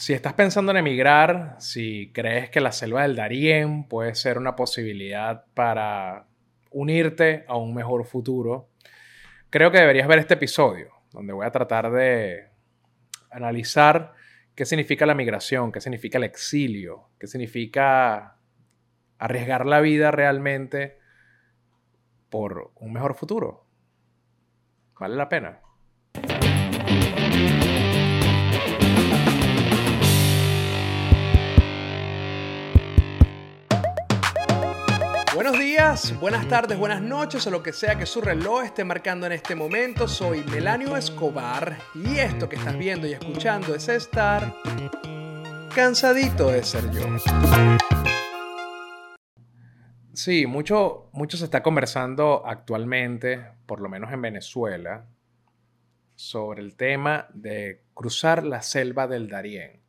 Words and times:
Si 0.00 0.14
estás 0.14 0.32
pensando 0.32 0.72
en 0.72 0.78
emigrar, 0.78 1.56
si 1.58 2.10
crees 2.14 2.48
que 2.48 2.62
la 2.62 2.72
selva 2.72 3.02
del 3.02 3.16
Darién 3.16 3.84
puede 3.84 4.14
ser 4.14 4.38
una 4.38 4.56
posibilidad 4.56 5.44
para 5.52 6.26
unirte 6.70 7.44
a 7.46 7.58
un 7.58 7.74
mejor 7.74 8.06
futuro, 8.06 8.70
creo 9.50 9.70
que 9.70 9.76
deberías 9.76 10.08
ver 10.08 10.20
este 10.20 10.34
episodio, 10.34 10.88
donde 11.12 11.34
voy 11.34 11.44
a 11.44 11.50
tratar 11.50 11.92
de 11.92 12.48
analizar 13.30 14.14
qué 14.54 14.64
significa 14.64 15.04
la 15.04 15.14
migración, 15.14 15.70
qué 15.70 15.82
significa 15.82 16.16
el 16.16 16.24
exilio, 16.24 17.10
qué 17.18 17.26
significa 17.26 18.38
arriesgar 19.18 19.66
la 19.66 19.82
vida 19.82 20.10
realmente 20.10 20.96
por 22.30 22.72
un 22.76 22.94
mejor 22.94 23.16
futuro. 23.16 23.66
¿Vale 24.98 25.14
la 25.14 25.28
pena? 25.28 25.60
Buenos 35.42 35.58
días, 35.58 36.20
buenas 36.20 36.46
tardes, 36.48 36.78
buenas 36.78 37.00
noches 37.00 37.46
o 37.46 37.50
lo 37.50 37.62
que 37.62 37.72
sea 37.72 37.96
que 37.96 38.04
su 38.04 38.20
reloj 38.20 38.62
esté 38.62 38.84
marcando 38.84 39.24
en 39.24 39.32
este 39.32 39.54
momento. 39.54 40.06
Soy 40.06 40.44
Melanio 40.44 40.98
Escobar 40.98 41.78
y 41.94 42.18
esto 42.18 42.46
que 42.46 42.56
estás 42.56 42.76
viendo 42.76 43.06
y 43.06 43.12
escuchando 43.12 43.74
es 43.74 43.88
estar 43.88 44.54
cansadito 45.74 46.48
de 46.48 46.62
ser 46.62 46.90
yo. 46.90 47.00
Sí, 50.12 50.44
mucho, 50.46 51.08
mucho 51.12 51.38
se 51.38 51.46
está 51.46 51.62
conversando 51.62 52.42
actualmente, 52.44 53.42
por 53.64 53.80
lo 53.80 53.88
menos 53.88 54.12
en 54.12 54.20
Venezuela, 54.20 55.06
sobre 56.16 56.60
el 56.60 56.76
tema 56.76 57.28
de 57.32 57.80
cruzar 57.94 58.44
la 58.44 58.60
selva 58.60 59.06
del 59.06 59.30
Darién. 59.30 59.80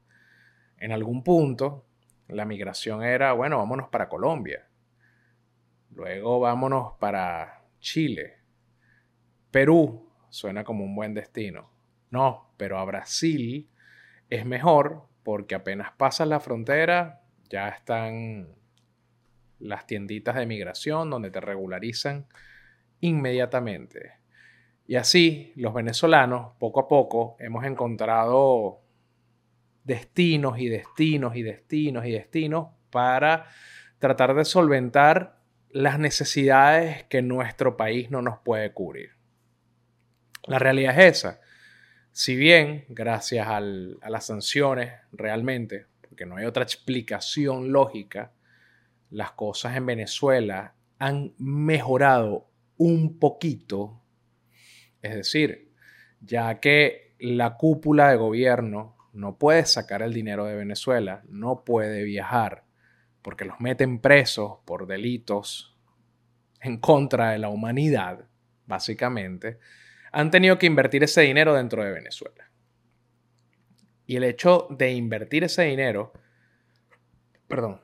En 0.78 0.94
algún 0.94 1.26
punto, 1.26 1.84
la 2.30 2.46
migración 2.46 3.04
era, 3.04 3.34
bueno, 3.34 3.58
vámonos 3.58 3.90
para 3.90 4.08
Colombia 4.08 4.66
Luego 5.96 6.40
vámonos 6.40 6.94
para 7.00 7.64
Chile. 7.80 8.38
Perú 9.52 10.10
suena 10.30 10.64
como 10.64 10.84
un 10.86 10.96
buen 10.96 11.14
destino. 11.14 11.70
No, 12.10 12.54
pero 12.58 12.78
a 12.80 12.86
Brasil 12.86 13.70
es 14.30 14.46
mejor 14.46 15.08
porque 15.24 15.56
apenas 15.56 15.92
pasas 15.92 16.28
la 16.28 16.40
frontera 16.40 17.22
ya 17.50 17.70
están 17.70 18.48
las 19.60 19.86
tienditas 19.86 20.36
de 20.36 20.46
migración 20.46 21.10
donde 21.10 21.30
te 21.32 21.42
regularizan 21.42 22.28
inmediatamente. 23.02 24.14
Y 24.88 24.96
así 24.96 25.52
los 25.56 25.74
venezolanos 25.74 26.54
poco 26.58 26.80
a 26.80 26.88
poco 26.88 27.36
hemos 27.40 27.66
encontrado 27.66 28.82
destinos 29.84 30.60
y 30.60 30.70
destinos 30.70 31.36
y 31.36 31.44
destinos 31.44 32.06
y 32.06 32.12
destinos 32.12 32.70
para 32.90 33.46
tratar 34.00 34.34
de 34.34 34.46
solventar 34.46 35.41
las 35.74 36.00
necesidades 36.00 37.04
que 37.06 37.22
nuestro 37.22 37.78
país 37.78 38.12
no 38.12 38.22
nos 38.22 38.40
puede 38.40 38.74
cubrir. 38.74 39.12
La 40.46 40.60
realidad 40.60 41.00
es 41.00 41.18
esa. 41.18 41.42
Si 42.12 42.36
bien, 42.36 42.86
gracias 42.90 43.48
a 43.48 43.60
las 43.62 44.26
sanciones 44.26 44.94
realmente, 45.12 45.86
porque 46.02 46.26
no 46.26 46.36
hay 46.36 46.46
otra 46.46 46.64
explicación 46.64 47.72
lógica, 47.72 48.34
las 49.10 49.32
cosas 49.32 49.78
en 49.78 49.86
Venezuela 49.86 50.76
han 51.00 51.34
mejorado 51.38 52.50
un 52.78 53.18
poquito, 53.18 54.02
es 55.02 55.16
decir, 55.16 55.72
ya 56.20 56.60
que 56.60 57.16
la 57.20 57.56
cúpula 57.56 58.10
de 58.10 58.18
gobierno 58.18 58.98
no 59.14 59.38
puede 59.38 59.66
sacar 59.66 60.02
el 60.02 60.14
dinero 60.14 60.46
de 60.46 60.56
Venezuela, 60.56 61.24
no 61.28 61.64
puede 61.64 62.04
viajar, 62.04 62.64
porque 63.22 63.46
los 63.46 63.60
meten 63.60 64.00
presos 64.00 64.60
por 64.66 64.88
delitos 64.88 65.76
en 66.62 66.78
contra 66.78 67.32
de 67.32 67.40
la 67.40 67.50
humanidad, 67.50 68.26
básicamente, 68.66 69.60
han 70.12 70.32
tenido 70.32 70.58
que 70.58 70.66
invertir 70.66 71.04
ese 71.04 71.22
dinero 71.22 71.54
dentro 71.54 71.84
de 71.84 71.92
Venezuela. 71.92 72.50
Y 74.06 74.18
el 74.18 74.24
hecho 74.24 74.68
de 74.70 74.92
invertir 74.92 75.44
ese 75.44 75.64
dinero, 75.64 76.14
perdón, 77.48 77.82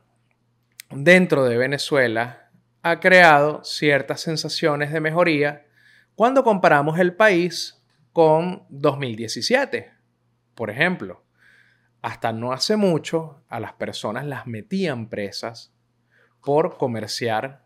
dentro 0.91 1.45
de 1.45 1.57
Venezuela 1.57 2.51
ha 2.81 2.99
creado 2.99 3.63
ciertas 3.63 4.21
sensaciones 4.21 4.91
de 4.91 5.01
mejoría 5.01 5.65
cuando 6.15 6.43
comparamos 6.43 6.99
el 6.99 7.15
país 7.15 7.83
con 8.11 8.65
2017. 8.69 9.91
Por 10.55 10.69
ejemplo, 10.69 11.23
hasta 12.01 12.31
no 12.31 12.53
hace 12.53 12.75
mucho 12.75 13.43
a 13.49 13.59
las 13.59 13.73
personas 13.73 14.25
las 14.25 14.47
metían 14.47 15.09
presas 15.09 15.73
por 16.43 16.77
comerciar 16.77 17.65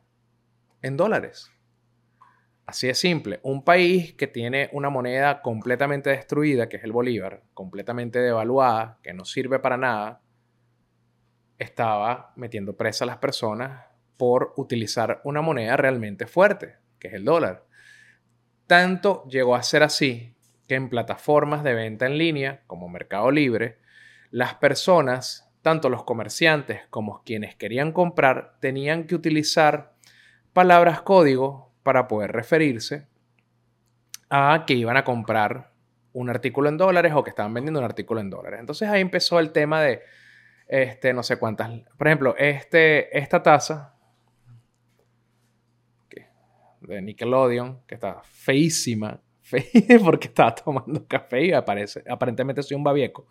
en 0.81 0.97
dólares. 0.97 1.51
Así 2.65 2.87
de 2.87 2.93
simple. 2.93 3.39
Un 3.43 3.63
país 3.63 4.13
que 4.13 4.27
tiene 4.27 4.69
una 4.71 4.89
moneda 4.89 5.41
completamente 5.41 6.09
destruida, 6.09 6.69
que 6.69 6.77
es 6.77 6.83
el 6.83 6.91
Bolívar, 6.91 7.43
completamente 7.53 8.19
devaluada, 8.19 8.99
que 9.03 9.13
no 9.13 9.25
sirve 9.25 9.59
para 9.59 9.77
nada, 9.77 10.21
estaba 11.57 12.31
metiendo 12.37 12.77
presa 12.77 13.03
a 13.03 13.07
las 13.07 13.17
personas 13.17 13.85
por 14.15 14.53
utilizar 14.55 15.21
una 15.25 15.41
moneda 15.41 15.75
realmente 15.77 16.27
fuerte, 16.27 16.77
que 16.97 17.09
es 17.09 17.13
el 17.13 17.25
dólar. 17.25 17.65
Tanto 18.67 19.27
llegó 19.27 19.55
a 19.55 19.63
ser 19.63 19.83
así 19.83 20.35
que 20.67 20.75
en 20.75 20.89
plataformas 20.89 21.63
de 21.63 21.73
venta 21.73 22.05
en 22.05 22.17
línea, 22.17 22.63
como 22.67 22.87
Mercado 22.87 23.29
Libre, 23.31 23.80
las 24.31 24.55
personas, 24.55 25.49
tanto 25.61 25.89
los 25.89 26.03
comerciantes 26.03 26.81
como 26.89 27.21
quienes 27.23 27.55
querían 27.55 27.91
comprar, 27.91 28.55
tenían 28.59 29.05
que 29.05 29.15
utilizar 29.15 29.93
palabras 30.53 31.01
código 31.01 31.71
para 31.83 32.07
poder 32.07 32.31
referirse 32.31 33.07
a 34.29 34.63
que 34.65 34.73
iban 34.73 34.97
a 34.97 35.03
comprar 35.03 35.71
un 36.13 36.29
artículo 36.29 36.69
en 36.69 36.77
dólares 36.77 37.13
o 37.15 37.23
que 37.23 37.29
estaban 37.29 37.53
vendiendo 37.53 37.79
un 37.79 37.85
artículo 37.85 38.21
en 38.21 38.29
dólares. 38.29 38.59
Entonces 38.59 38.89
ahí 38.89 39.01
empezó 39.01 39.39
el 39.39 39.51
tema 39.51 39.81
de, 39.81 40.01
este, 40.67 41.13
no 41.13 41.23
sé 41.23 41.37
cuántas, 41.37 41.69
por 41.97 42.07
ejemplo, 42.07 42.35
este, 42.37 43.17
esta 43.17 43.43
taza 43.43 43.95
de 46.81 47.01
Nickelodeon, 47.01 47.81
que 47.85 47.95
está 47.95 48.21
feísima, 48.23 49.21
porque 50.03 50.27
estaba 50.27 50.55
tomando 50.55 51.05
café 51.07 51.45
y 51.45 51.53
aparece, 51.53 52.03
aparentemente 52.09 52.63
soy 52.63 52.75
un 52.75 52.83
babieco. 52.83 53.27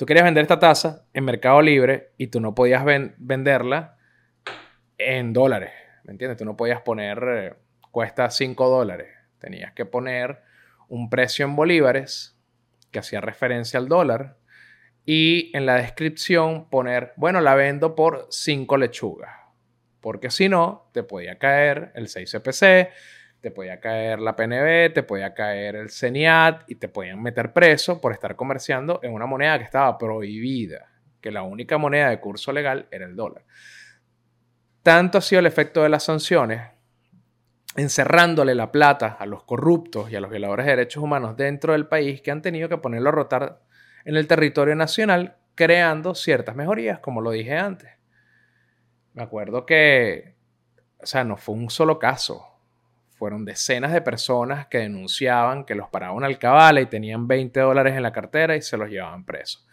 Tú 0.00 0.06
querías 0.06 0.24
vender 0.24 0.40
esta 0.40 0.58
taza 0.58 1.04
en 1.12 1.26
Mercado 1.26 1.60
Libre 1.60 2.12
y 2.16 2.28
tú 2.28 2.40
no 2.40 2.54
podías 2.54 2.86
venderla 3.18 3.98
en 4.96 5.34
dólares. 5.34 5.72
¿Me 6.04 6.12
entiendes? 6.12 6.38
Tú 6.38 6.46
no 6.46 6.56
podías 6.56 6.80
poner, 6.80 7.22
eh, 7.22 7.54
cuesta 7.90 8.30
5 8.30 8.70
dólares. 8.70 9.08
Tenías 9.38 9.74
que 9.74 9.84
poner 9.84 10.40
un 10.88 11.10
precio 11.10 11.44
en 11.44 11.54
bolívares 11.54 12.34
que 12.90 13.00
hacía 13.00 13.20
referencia 13.20 13.78
al 13.78 13.88
dólar 13.88 14.38
y 15.04 15.54
en 15.54 15.66
la 15.66 15.74
descripción 15.74 16.70
poner, 16.70 17.12
bueno, 17.16 17.42
la 17.42 17.54
vendo 17.54 17.94
por 17.94 18.26
5 18.30 18.78
lechugas. 18.78 19.36
Porque 20.00 20.30
si 20.30 20.48
no, 20.48 20.88
te 20.94 21.02
podía 21.02 21.36
caer 21.36 21.92
el 21.94 22.08
6CPC, 22.08 22.88
te 23.40 23.50
podía 23.50 23.80
caer 23.80 24.20
la 24.20 24.36
PNB, 24.36 24.92
te 24.92 25.02
podía 25.02 25.32
caer 25.32 25.76
el 25.76 25.90
CENIAT 25.90 26.70
y 26.70 26.74
te 26.74 26.88
podían 26.88 27.22
meter 27.22 27.52
preso 27.52 28.00
por 28.00 28.12
estar 28.12 28.36
comerciando 28.36 29.00
en 29.02 29.12
una 29.12 29.26
moneda 29.26 29.58
que 29.58 29.64
estaba 29.64 29.96
prohibida, 29.96 30.88
que 31.20 31.30
la 31.30 31.42
única 31.42 31.78
moneda 31.78 32.10
de 32.10 32.20
curso 32.20 32.52
legal 32.52 32.86
era 32.90 33.06
el 33.06 33.16
dólar. 33.16 33.44
Tanto 34.82 35.18
ha 35.18 35.20
sido 35.20 35.40
el 35.40 35.46
efecto 35.46 35.82
de 35.82 35.88
las 35.88 36.04
sanciones, 36.04 36.62
encerrándole 37.76 38.54
la 38.54 38.70
plata 38.70 39.16
a 39.18 39.26
los 39.26 39.44
corruptos 39.44 40.10
y 40.10 40.16
a 40.16 40.20
los 40.20 40.30
violadores 40.30 40.66
de 40.66 40.72
derechos 40.72 41.02
humanos 41.02 41.36
dentro 41.36 41.72
del 41.72 41.86
país, 41.86 42.20
que 42.20 42.30
han 42.30 42.42
tenido 42.42 42.68
que 42.68 42.78
ponerlo 42.78 43.08
a 43.08 43.12
rotar 43.12 43.62
en 44.04 44.16
el 44.16 44.26
territorio 44.26 44.74
nacional, 44.74 45.36
creando 45.54 46.14
ciertas 46.14 46.56
mejorías, 46.56 46.98
como 47.00 47.20
lo 47.20 47.30
dije 47.30 47.56
antes. 47.56 47.90
Me 49.14 49.22
acuerdo 49.22 49.66
que, 49.66 50.36
o 50.98 51.06
sea, 51.06 51.24
no 51.24 51.36
fue 51.36 51.54
un 51.54 51.70
solo 51.70 51.98
caso 51.98 52.49
fueron 53.20 53.44
decenas 53.44 53.92
de 53.92 54.00
personas 54.00 54.66
que 54.68 54.78
denunciaban 54.78 55.66
que 55.66 55.74
los 55.74 55.90
paraban 55.90 56.24
al 56.24 56.38
cabala 56.38 56.80
y 56.80 56.86
tenían 56.86 57.28
20 57.28 57.60
dólares 57.60 57.94
en 57.94 58.02
la 58.02 58.12
cartera 58.12 58.56
y 58.56 58.62
se 58.62 58.78
los 58.78 58.88
llevaban 58.88 59.26
presos. 59.26 59.68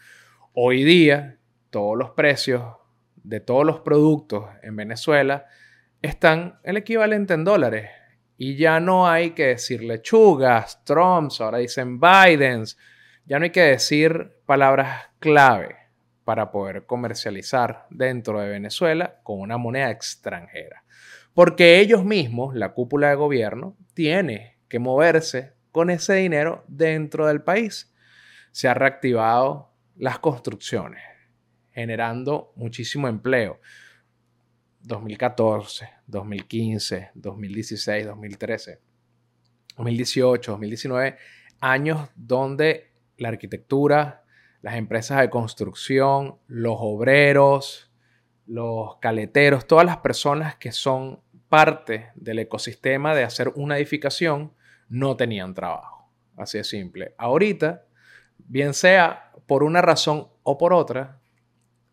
Hoy 0.51 0.83
día, 0.83 1.38
todos 1.69 1.97
los 1.97 2.09
precios 2.09 2.61
de 3.15 3.39
todos 3.39 3.65
los 3.65 3.79
productos 3.79 4.47
en 4.63 4.75
Venezuela 4.75 5.45
están 6.01 6.59
el 6.63 6.75
equivalente 6.75 7.35
en 7.35 7.45
dólares. 7.45 7.89
Y 8.38 8.57
ya 8.57 8.81
no 8.81 9.07
hay 9.07 9.31
que 9.31 9.47
decir 9.47 9.81
lechugas, 9.81 10.83
Trumps, 10.83 11.39
ahora 11.39 11.59
dicen 11.59 12.01
Bidens. 12.01 12.77
Ya 13.23 13.39
no 13.39 13.45
hay 13.45 13.51
que 13.51 13.61
decir 13.61 14.41
palabras 14.45 15.07
clave 15.19 15.77
para 16.25 16.51
poder 16.51 16.85
comercializar 16.85 17.88
dentro 17.91 18.41
de 18.41 18.49
Venezuela 18.49 19.21
con 19.23 19.39
una 19.39 19.55
moneda 19.57 19.89
extranjera. 19.89 20.83
Porque 21.37 21.79
ellos 21.79 22.03
mismos, 22.03 22.55
la 22.55 22.73
cúpula 22.73 23.09
de 23.09 23.15
gobierno, 23.15 23.77
tiene 23.93 24.57
que 24.67 24.79
moverse 24.79 25.53
con 25.71 25.91
ese 25.91 26.15
dinero 26.15 26.65
dentro 26.67 27.27
del 27.27 27.43
país. 27.43 27.93
Se 28.49 28.67
ha 28.67 28.73
reactivado 28.73 29.71
las 29.97 30.17
construcciones, 30.17 31.03
generando 31.69 32.53
muchísimo 32.55 33.07
empleo. 33.07 33.59
2014, 34.81 35.87
2015, 36.07 37.11
2016, 37.13 38.07
2013, 38.07 38.81
2018, 39.77 40.51
2019, 40.53 41.17
años 41.59 42.09
donde 42.15 42.95
la 43.17 43.29
arquitectura, 43.29 44.23
las 44.63 44.73
empresas 44.73 45.21
de 45.21 45.29
construcción, 45.29 46.39
los 46.47 46.77
obreros, 46.79 47.87
los 48.47 48.95
caleteros, 48.97 49.67
todas 49.67 49.85
las 49.85 49.97
personas 49.97 50.55
que 50.55 50.71
son 50.71 51.21
parte 51.49 52.11
del 52.15 52.39
ecosistema 52.39 53.15
de 53.15 53.23
hacer 53.23 53.49
una 53.55 53.77
edificación, 53.77 54.53
no 54.89 55.15
tenían 55.15 55.53
trabajo. 55.53 56.09
Así 56.35 56.57
de 56.57 56.63
simple. 56.63 57.15
Ahorita, 57.17 57.85
bien 58.38 58.73
sea 58.73 59.31
por 59.45 59.63
una 59.63 59.81
razón 59.81 60.27
o 60.44 60.57
por 60.57 60.73
otra, 60.73 61.19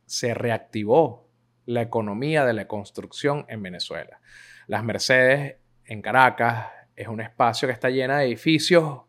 se 0.07 0.35
reactivó 0.35 1.29
la 1.67 1.83
economía 1.83 2.45
de 2.45 2.53
la 2.53 2.69
construcción 2.69 3.47
en 3.49 3.63
Venezuela. 3.63 4.21
Las 4.67 4.85
Mercedes 4.85 5.57
en 5.85 6.03
Caracas 6.03 6.67
es 6.97 7.09
un 7.09 7.21
espacio 7.21 7.67
que 7.67 7.73
está 7.73 7.91
lleno 7.91 8.17
de 8.17 8.25
edificios 8.25 9.03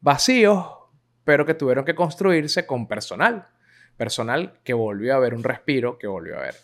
vacíos, 0.00 0.66
pero 1.24 1.44
que 1.44 1.54
tuvieron 1.54 1.84
que 1.84 1.94
construirse 1.94 2.66
con 2.66 2.86
personal. 2.86 3.48
Personal 3.96 4.60
que 4.62 4.74
volvió 4.74 5.14
a 5.14 5.18
ver 5.18 5.34
un 5.34 5.42
respiro, 5.42 5.98
que 5.98 6.06
volvió 6.06 6.38
a 6.38 6.42
ver 6.42 6.54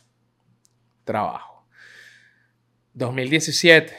trabajo. 1.05 1.54
2017. 2.94 3.93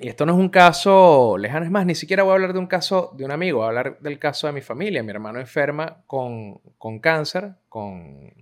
Y 0.00 0.08
esto 0.08 0.26
no 0.26 0.32
es 0.32 0.38
un 0.38 0.48
caso 0.48 1.36
lejano, 1.38 1.64
es 1.64 1.70
más, 1.72 1.84
ni 1.84 1.94
siquiera 1.94 2.22
voy 2.22 2.30
a 2.30 2.34
hablar 2.34 2.52
de 2.52 2.58
un 2.60 2.68
caso 2.68 3.12
de 3.16 3.24
un 3.24 3.32
amigo, 3.32 3.58
voy 3.58 3.64
a 3.64 3.68
hablar 3.68 3.98
del 4.00 4.18
caso 4.18 4.46
de 4.46 4.52
mi 4.52 4.60
familia. 4.60 5.02
Mi 5.02 5.10
hermano 5.10 5.40
enferma 5.40 6.04
con, 6.06 6.58
con 6.78 7.00
cáncer, 7.00 7.54
con 7.68 8.32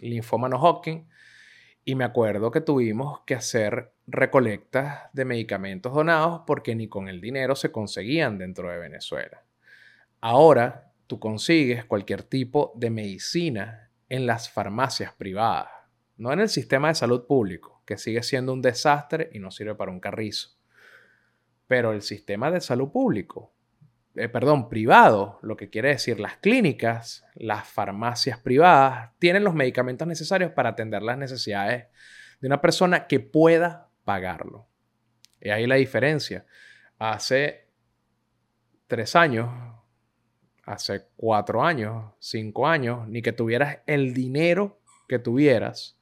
linfoma 0.00 0.48
no 0.48 0.58
Hodgkin, 0.58 1.06
y 1.84 1.94
me 1.96 2.04
acuerdo 2.04 2.50
que 2.50 2.60
tuvimos 2.60 3.20
que 3.26 3.34
hacer 3.34 3.92
recolectas 4.06 5.10
de 5.12 5.24
medicamentos 5.24 5.92
donados 5.92 6.42
porque 6.46 6.74
ni 6.74 6.88
con 6.88 7.08
el 7.08 7.20
dinero 7.20 7.56
se 7.56 7.72
conseguían 7.72 8.38
dentro 8.38 8.70
de 8.70 8.78
Venezuela. 8.78 9.42
Ahora 10.20 10.92
tú 11.06 11.18
consigues 11.18 11.84
cualquier 11.84 12.22
tipo 12.22 12.72
de 12.76 12.90
medicina 12.90 13.90
en 14.08 14.26
las 14.26 14.48
farmacias 14.48 15.12
privadas, 15.12 15.68
no 16.16 16.32
en 16.32 16.40
el 16.40 16.48
sistema 16.48 16.88
de 16.88 16.94
salud 16.94 17.26
público, 17.26 17.81
que 17.84 17.98
sigue 17.98 18.22
siendo 18.22 18.52
un 18.52 18.62
desastre 18.62 19.30
y 19.32 19.38
no 19.38 19.50
sirve 19.50 19.74
para 19.74 19.90
un 19.90 20.00
carrizo. 20.00 20.56
Pero 21.66 21.92
el 21.92 22.02
sistema 22.02 22.50
de 22.50 22.60
salud 22.60 22.90
público 22.90 23.52
eh, 24.14 24.28
perdón, 24.28 24.68
privado, 24.68 25.38
lo 25.40 25.56
que 25.56 25.70
quiere 25.70 25.88
decir 25.88 26.20
las 26.20 26.36
clínicas, 26.36 27.24
las 27.34 27.66
farmacias 27.66 28.38
privadas, 28.38 29.10
tienen 29.18 29.42
los 29.42 29.54
medicamentos 29.54 30.06
necesarios 30.06 30.52
para 30.52 30.70
atender 30.70 31.02
las 31.02 31.16
necesidades 31.16 31.86
de 32.40 32.46
una 32.46 32.60
persona 32.60 33.06
que 33.06 33.20
pueda 33.20 33.88
pagarlo. 34.04 34.68
Y 35.40 35.48
ahí 35.48 35.66
la 35.66 35.76
diferencia. 35.76 36.44
Hace 36.98 37.68
tres 38.86 39.16
años, 39.16 39.48
hace 40.66 41.06
cuatro 41.16 41.64
años, 41.64 42.12
cinco 42.18 42.68
años, 42.68 43.08
ni 43.08 43.22
que 43.22 43.32
tuvieras 43.32 43.78
el 43.86 44.12
dinero 44.12 44.78
que 45.08 45.18
tuvieras, 45.18 45.98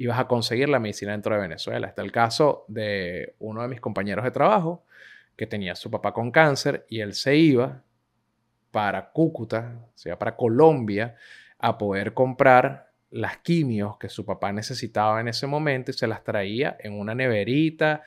ibas 0.00 0.18
a 0.18 0.26
conseguir 0.26 0.70
la 0.70 0.78
medicina 0.78 1.12
dentro 1.12 1.34
de 1.34 1.42
Venezuela. 1.42 1.86
Está 1.86 2.00
el 2.00 2.10
caso 2.10 2.64
de 2.68 3.34
uno 3.38 3.60
de 3.60 3.68
mis 3.68 3.82
compañeros 3.82 4.24
de 4.24 4.30
trabajo 4.30 4.82
que 5.36 5.46
tenía 5.46 5.74
su 5.74 5.90
papá 5.90 6.14
con 6.14 6.30
cáncer 6.30 6.86
y 6.88 7.00
él 7.00 7.12
se 7.12 7.36
iba 7.36 7.82
para 8.70 9.10
Cúcuta, 9.10 9.74
o 9.94 9.98
sea, 9.98 10.18
para 10.18 10.36
Colombia, 10.36 11.16
a 11.58 11.76
poder 11.76 12.14
comprar 12.14 12.92
las 13.10 13.38
quimios 13.38 13.98
que 13.98 14.08
su 14.08 14.24
papá 14.24 14.52
necesitaba 14.52 15.20
en 15.20 15.28
ese 15.28 15.46
momento 15.46 15.90
y 15.90 15.94
se 15.94 16.06
las 16.06 16.24
traía 16.24 16.78
en 16.80 16.98
una 16.98 17.14
neverita. 17.14 18.02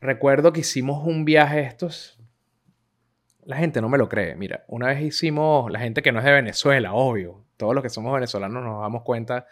Recuerdo 0.00 0.52
que 0.52 0.60
hicimos 0.60 1.04
un 1.04 1.24
viaje 1.24 1.62
estos. 1.62 2.20
La 3.44 3.56
gente 3.56 3.80
no 3.80 3.88
me 3.88 3.98
lo 3.98 4.08
cree. 4.08 4.36
Mira, 4.36 4.64
una 4.68 4.86
vez 4.86 5.02
hicimos, 5.02 5.68
la 5.68 5.80
gente 5.80 6.00
que 6.00 6.12
no 6.12 6.20
es 6.20 6.24
de 6.24 6.32
Venezuela, 6.32 6.92
obvio, 6.92 7.44
todos 7.56 7.74
los 7.74 7.82
que 7.82 7.90
somos 7.90 8.14
venezolanos 8.14 8.62
nos 8.62 8.82
damos 8.82 9.02
cuenta 9.02 9.48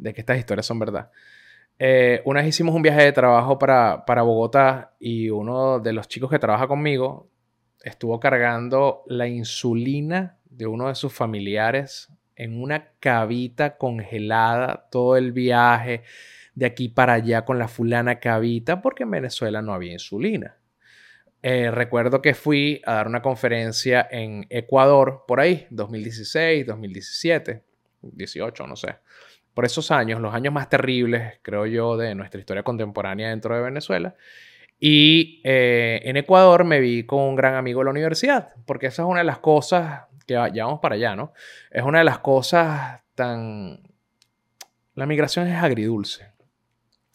de 0.00 0.14
que 0.14 0.20
estas 0.20 0.38
historias 0.38 0.66
son 0.66 0.78
verdad. 0.78 1.10
Eh, 1.78 2.20
una 2.24 2.40
vez 2.40 2.50
hicimos 2.50 2.74
un 2.74 2.82
viaje 2.82 3.04
de 3.04 3.12
trabajo 3.12 3.58
para, 3.58 4.04
para 4.04 4.22
Bogotá 4.22 4.94
y 4.98 5.30
uno 5.30 5.78
de 5.78 5.92
los 5.92 6.08
chicos 6.08 6.30
que 6.30 6.38
trabaja 6.38 6.66
conmigo 6.66 7.30
estuvo 7.82 8.20
cargando 8.20 9.02
la 9.06 9.26
insulina 9.28 10.38
de 10.44 10.66
uno 10.66 10.88
de 10.88 10.94
sus 10.94 11.12
familiares 11.12 12.08
en 12.36 12.60
una 12.60 12.90
cabita 13.00 13.78
congelada 13.78 14.88
todo 14.90 15.16
el 15.16 15.32
viaje 15.32 16.02
de 16.54 16.66
aquí 16.66 16.88
para 16.88 17.14
allá 17.14 17.44
con 17.44 17.58
la 17.58 17.68
fulana 17.68 18.18
cabita 18.18 18.82
porque 18.82 19.04
en 19.04 19.12
Venezuela 19.12 19.62
no 19.62 19.72
había 19.72 19.92
insulina. 19.92 20.56
Eh, 21.42 21.70
recuerdo 21.70 22.20
que 22.20 22.34
fui 22.34 22.82
a 22.84 22.94
dar 22.94 23.08
una 23.08 23.22
conferencia 23.22 24.06
en 24.10 24.46
Ecuador 24.50 25.24
por 25.26 25.40
ahí, 25.40 25.66
2016, 25.70 26.66
2017, 26.66 27.62
18, 28.02 28.66
no 28.66 28.76
sé 28.76 28.96
por 29.54 29.64
esos 29.64 29.90
años, 29.90 30.20
los 30.20 30.34
años 30.34 30.52
más 30.52 30.68
terribles, 30.68 31.38
creo 31.42 31.66
yo, 31.66 31.96
de 31.96 32.14
nuestra 32.14 32.40
historia 32.40 32.62
contemporánea 32.62 33.30
dentro 33.30 33.54
de 33.54 33.62
Venezuela. 33.62 34.14
Y 34.78 35.42
eh, 35.44 36.00
en 36.04 36.16
Ecuador 36.16 36.64
me 36.64 36.80
vi 36.80 37.04
con 37.04 37.20
un 37.20 37.36
gran 37.36 37.54
amigo 37.54 37.80
de 37.80 37.84
la 37.84 37.90
universidad, 37.90 38.54
porque 38.66 38.86
esa 38.86 39.02
es 39.02 39.08
una 39.08 39.20
de 39.20 39.24
las 39.24 39.38
cosas 39.38 40.04
que 40.26 40.34
ya 40.34 40.64
vamos 40.64 40.80
para 40.80 40.94
allá, 40.94 41.16
¿no? 41.16 41.32
Es 41.70 41.82
una 41.82 41.98
de 41.98 42.04
las 42.04 42.20
cosas 42.20 43.00
tan... 43.14 43.82
La 44.94 45.06
migración 45.06 45.46
es 45.48 45.62
agridulce. 45.62 46.32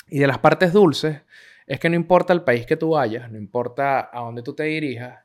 Y 0.08 0.20
de 0.20 0.28
las 0.28 0.38
partes 0.40 0.74
dulces 0.74 1.22
es 1.66 1.80
que 1.80 1.90
no 1.90 1.96
importa 1.96 2.34
el 2.34 2.44
país 2.44 2.66
que 2.66 2.78
tú 2.78 2.92
vayas, 2.92 3.32
no 3.32 3.38
importa 3.38 4.10
a 4.12 4.22
dónde 4.22 4.44
tú 4.44 4.54
te 4.54 4.64
dirijas, 4.64 5.24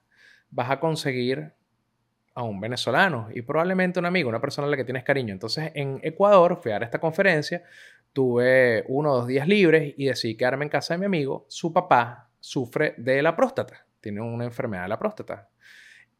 vas 0.49 0.71
a 0.71 0.81
conseguir 0.81 1.53
a 2.35 2.43
un 2.43 2.61
venezolano 2.61 3.29
y 3.35 3.43
probablemente 3.43 3.99
un 3.99 4.06
amigo, 4.06 4.29
una 4.29 4.41
persona 4.41 4.67
a 4.67 4.71
la 4.71 4.77
que 4.77 4.85
tienes 4.85 5.05
cariño. 5.05 5.32
Entonces, 5.32 5.73
en 5.75 6.00
Ecuador 6.03 6.59
fui 6.61 6.71
a 6.71 6.75
dar 6.75 6.85
esta 6.85 6.99
conferencia, 6.99 7.62
tuve 8.12 8.85
uno 8.88 9.12
o 9.12 9.17
dos 9.19 9.27
días 9.27 9.47
libres 9.47 9.94
y 9.97 10.06
decidí 10.06 10.37
quedarme 10.37 10.65
en 10.65 10.71
casa 10.71 10.94
de 10.94 10.99
mi 10.99 11.06
amigo. 11.06 11.47
Su 11.49 11.73
papá 11.73 12.31
sufre 12.38 12.94
de 12.97 13.23
la 13.23 13.35
próstata, 13.35 13.87
tiene 14.00 14.21
una 14.21 14.44
enfermedad 14.44 14.82
de 14.85 14.88
la 14.88 14.99
próstata. 14.99 15.49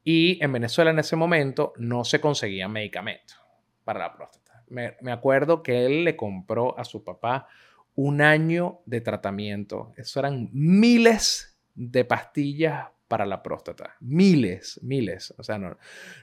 Y 0.03 0.43
en 0.43 0.53
Venezuela 0.53 0.91
en 0.91 0.99
ese 0.99 1.17
momento 1.17 1.73
no 1.77 2.05
se 2.05 2.21
conseguían 2.21 2.73
medicamentos 2.73 3.39
para 3.85 4.01
la 4.01 4.13
próstata. 4.13 4.65
Me, 4.69 4.97
me 5.01 5.13
acuerdo 5.13 5.63
que 5.63 5.85
él 5.85 6.05
le 6.05 6.17
compró 6.17 6.79
a 6.79 6.85
su 6.85 7.05
papá 7.05 7.49
un 7.95 8.23
año 8.23 8.81
de 8.87 9.01
tratamiento. 9.01 9.93
Eso 9.97 10.21
eran 10.21 10.49
miles 10.53 11.59
de 11.75 12.05
pastillas 12.05 12.89
para 13.11 13.27
la 13.27 13.43
próstata. 13.43 13.97
Miles, 13.99 14.79
miles. 14.85 15.35
O 15.37 15.43
sea, 15.43 15.59
no, 15.59 15.77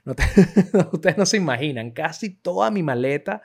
ustedes 0.94 1.17
no 1.17 1.25
se 1.25 1.36
imaginan. 1.36 1.91
Casi 1.91 2.36
toda 2.36 2.72
mi 2.72 2.82
maleta 2.82 3.41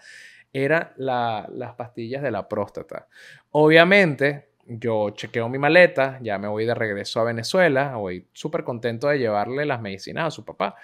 eran 0.53 0.93
las 0.97 1.75
pastillas 1.75 2.23
de 2.23 2.31
la 2.31 2.49
próstata. 2.49 3.09
Obviamente, 3.51 4.51
yo 4.65 5.11
chequeo 5.11 5.49
mi 5.49 5.59
maleta, 5.59 6.21
ya 6.23 6.39
me 6.39 6.47
voy 6.47 6.67
de 6.67 6.75
regreso 6.75 7.19
a 7.19 7.25
Venezuela, 7.25 7.97
voy 7.97 8.29
súper 8.33 8.63
contento 8.63 9.09
de 9.09 9.19
llevarle 9.19 9.67
las 9.67 9.81
medicinas 9.81 10.29
a 10.29 10.31
su 10.31 10.45
papá. 10.45 10.77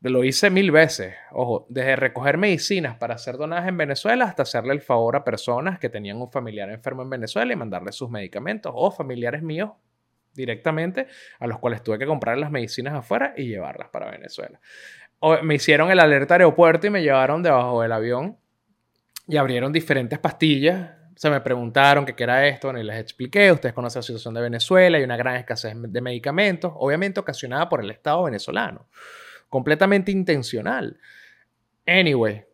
Lo 0.00 0.24
hice 0.24 0.48
mil 0.48 0.70
veces, 0.70 1.14
ojo, 1.32 1.66
desde 1.68 1.94
recoger 1.94 2.38
medicinas 2.38 2.96
para 2.96 3.18
ser 3.18 3.36
donadas 3.36 3.68
en 3.68 3.76
Venezuela 3.76 4.24
hasta 4.24 4.44
hacerle 4.44 4.72
el 4.72 4.80
favor 4.80 5.14
a 5.14 5.24
personas 5.24 5.78
que 5.78 5.90
tenían 5.90 6.22
un 6.22 6.32
familiar 6.32 6.70
enfermo 6.70 7.02
en 7.02 7.10
Venezuela 7.10 7.52
y 7.52 7.56
mandarle 7.56 7.92
sus 7.92 8.08
medicamentos 8.08 8.72
o 8.74 8.90
familiares 8.90 9.42
míos 9.42 9.72
directamente, 10.38 11.08
a 11.38 11.46
los 11.46 11.58
cuales 11.58 11.82
tuve 11.82 11.98
que 11.98 12.06
comprar 12.06 12.38
las 12.38 12.50
medicinas 12.50 12.94
afuera 12.94 13.34
y 13.36 13.48
llevarlas 13.48 13.88
para 13.90 14.10
Venezuela. 14.10 14.58
me 15.42 15.56
hicieron 15.56 15.90
el 15.90 16.00
alerta 16.00 16.34
aeropuerto 16.34 16.86
y 16.86 16.90
me 16.90 17.02
llevaron 17.02 17.42
debajo 17.42 17.82
del 17.82 17.92
avión 17.92 18.38
y 19.26 19.36
abrieron 19.36 19.72
diferentes 19.72 20.18
pastillas. 20.18 20.92
Se 21.16 21.28
me 21.28 21.40
preguntaron 21.40 22.06
qué 22.06 22.22
era 22.22 22.46
esto, 22.46 22.70
y 22.78 22.84
les 22.84 23.00
expliqué. 23.00 23.50
Ustedes 23.50 23.74
conocen 23.74 23.98
la 23.98 24.04
situación 24.04 24.34
de 24.34 24.40
Venezuela 24.40 25.00
y 25.00 25.02
una 25.02 25.16
gran 25.16 25.34
escasez 25.36 25.74
de 25.76 26.00
medicamentos, 26.00 26.72
obviamente 26.76 27.18
ocasionada 27.18 27.68
por 27.68 27.82
el 27.82 27.90
Estado 27.90 28.22
venezolano. 28.22 28.88
Completamente 29.48 30.12
intencional. 30.12 31.00
Anyway, 31.84 32.44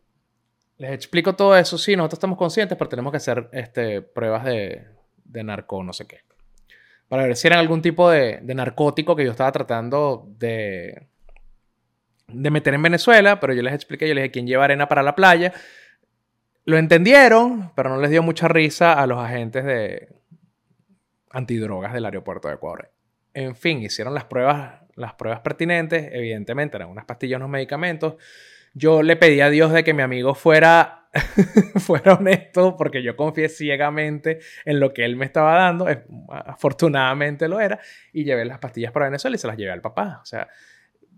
les 0.77 0.91
explico 0.91 1.35
todo 1.35 1.55
eso. 1.55 1.77
Sí, 1.77 1.95
nosotros 1.95 2.17
estamos 2.17 2.39
conscientes, 2.39 2.75
pero 2.75 2.89
tenemos 2.89 3.11
que 3.11 3.17
hacer 3.17 3.49
este, 3.51 4.01
pruebas 4.01 4.43
de, 4.45 4.87
de 5.23 5.43
narco, 5.43 5.83
no 5.83 5.93
sé 5.93 6.07
qué 6.07 6.25
para 7.07 7.23
ver 7.23 7.35
si 7.35 7.47
era 7.47 7.59
algún 7.59 7.81
tipo 7.81 8.09
de, 8.09 8.41
narcótico 8.41 9.15
que 9.15 9.25
yo 9.25 9.31
estaba 9.31 9.51
tratando 9.51 10.27
de, 10.37 11.07
de 12.27 12.51
meter 12.51 12.73
en 12.73 12.81
Venezuela, 12.81 13.39
pero 13.39 13.53
yo 13.53 13.61
les 13.61 13.73
expliqué, 13.73 14.07
yo 14.07 14.13
les 14.13 14.23
dije, 14.23 14.31
¿quién 14.31 14.47
lleva 14.47 14.65
arena 14.65 14.87
para 14.87 15.03
la 15.03 15.15
playa? 15.15 15.53
Lo 16.65 16.77
entendieron, 16.77 17.71
pero 17.75 17.89
no 17.89 18.01
les 18.01 18.09
dio 18.09 18.23
mucha 18.23 18.47
risa 18.47 18.93
a 18.93 19.05
los 19.07 19.19
agentes 19.19 19.65
de 19.65 20.09
antidrogas 21.29 21.93
del 21.93 22.05
aeropuerto 22.05 22.47
de 22.47 22.55
Ecuador. 22.55 22.91
En 23.33 23.55
fin, 23.55 23.81
hicieron 23.81 24.13
las 24.13 24.25
pruebas, 24.25 24.81
las 24.95 25.13
pruebas 25.13 25.41
pertinentes, 25.41 26.09
evidentemente 26.11 26.77
eran 26.77 26.89
unas 26.89 27.05
pastillas, 27.05 27.37
unos 27.37 27.49
medicamentos 27.49 28.15
yo 28.75 29.01
le 29.03 29.15
pedí 29.15 29.39
a 29.39 29.49
Dios 29.49 29.71
de 29.71 29.85
que 29.85 29.93
mi 29.93 30.03
amigo 30.03 30.35
fuera, 30.35 31.04
fuera 31.79 32.15
honesto 32.15 32.75
porque 32.77 33.01
yo 33.01 33.15
confié 33.15 33.49
ciegamente 33.49 34.39
en 34.65 34.79
lo 34.79 34.93
que 34.93 35.05
él 35.05 35.15
me 35.15 35.25
estaba 35.25 35.55
dando. 35.55 35.87
Afortunadamente 36.29 37.47
lo 37.47 37.59
era. 37.59 37.79
Y 38.13 38.23
llevé 38.23 38.45
las 38.45 38.59
pastillas 38.59 38.91
para 38.91 39.05
Venezuela 39.05 39.35
y 39.35 39.39
se 39.39 39.47
las 39.47 39.57
llevé 39.57 39.71
al 39.71 39.81
papá. 39.81 40.19
O 40.21 40.25
sea, 40.25 40.47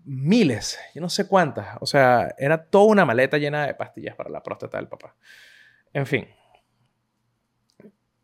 miles, 0.06 0.80
yo 0.94 1.01
no 1.01 1.10
sé 1.10 1.27
cuántas. 1.27 1.77
O 1.82 1.86
sea, 1.86 2.34
era 2.38 2.66
toda 2.66 2.86
una 2.86 3.06
maleta 3.06 3.38
llena 3.38 3.66
de 3.66 3.74
pastillas 3.74 4.16
para 4.16 4.30
la 4.30 4.44
próstata 4.44 4.77
del 4.77 4.88
papá. 4.88 5.16
En 5.94 6.06
fin. 6.06 6.27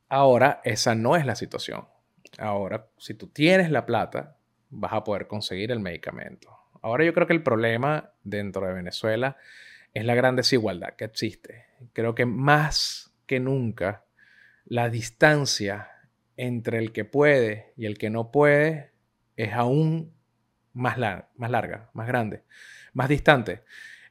Ahora, 0.09 0.61
esa 0.63 0.93
no 0.93 1.15
es 1.15 1.25
la 1.25 1.35
situación. 1.35 1.87
Ahora, 2.37 2.87
si 2.97 3.15
tú 3.15 3.27
tienes 3.27 3.71
la 3.71 3.85
plata, 3.85 4.37
vas 4.69 4.93
a 4.93 5.03
poder 5.03 5.27
conseguir 5.27 5.71
el 5.71 5.79
medicamento. 5.79 6.55
Ahora 6.81 7.05
yo 7.05 7.13
creo 7.13 7.25
que 7.25 7.33
el 7.33 7.43
problema 7.43 8.11
dentro 8.23 8.67
de 8.67 8.73
Venezuela 8.73 9.37
es 9.93 10.05
la 10.05 10.15
gran 10.15 10.35
desigualdad 10.35 10.95
que 10.95 11.05
existe. 11.05 11.65
Creo 11.93 12.15
que 12.15 12.25
más 12.25 13.13
que 13.25 13.39
nunca 13.39 14.05
la 14.65 14.89
distancia 14.89 15.89
entre 16.37 16.79
el 16.79 16.91
que 16.91 17.05
puede 17.05 17.73
y 17.77 17.85
el 17.85 17.97
que 17.97 18.09
no 18.09 18.31
puede 18.31 18.91
es 19.35 19.53
aún 19.53 20.13
más, 20.73 20.97
larga, 20.97 21.89
más 21.93 22.07
grande, 22.07 22.43
más 22.93 23.09
distante. 23.09 23.63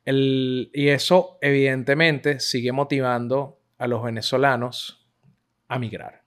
y 0.04 0.88
eso 0.88 1.38
evidentemente 1.40 2.40
sigue 2.40 2.72
motivando 2.72 3.60
a 3.78 3.86
los 3.86 4.02
venezolanos 4.02 5.08
a 5.68 5.78
migrar, 5.78 6.22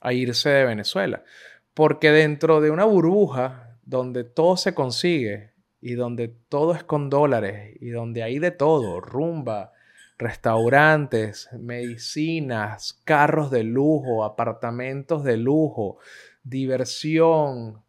a 0.00 0.12
irse 0.12 0.50
de 0.50 0.64
Venezuela. 0.64 1.24
Porque 1.72 2.10
dentro 2.10 2.60
de 2.60 2.70
una 2.70 2.84
burbuja 2.84 3.78
donde 3.84 4.24
todo 4.24 4.56
se 4.56 4.74
consigue 4.74 5.53
y 5.84 5.96
donde 5.96 6.28
todo 6.28 6.74
es 6.74 6.82
con 6.82 7.10
dólares 7.10 7.76
y 7.78 7.90
donde 7.90 8.22
hay 8.22 8.38
de 8.38 8.50
todo, 8.50 9.02
rumba, 9.02 9.72
restaurantes, 10.16 11.50
medicinas, 11.52 13.02
carros 13.04 13.50
de 13.50 13.64
lujo, 13.64 14.24
apartamentos 14.24 15.24
de 15.24 15.36
lujo, 15.36 15.98
diversión, 16.42 17.82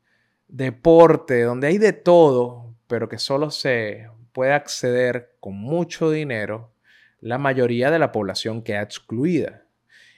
deporte, 0.50 1.44
donde 1.44 1.68
hay 1.68 1.78
de 1.78 1.94
todo, 1.94 2.76
pero 2.88 3.08
que 3.08 3.18
solo 3.18 3.50
se 3.50 4.10
puede 4.34 4.52
acceder 4.52 5.38
con 5.40 5.56
mucho 5.56 6.12
dinero, 6.12 6.74
la 7.22 7.38
mayoría 7.38 7.92
de 7.92 8.00
la 8.00 8.12
población 8.12 8.62
queda 8.62 8.82
excluida 8.82 9.65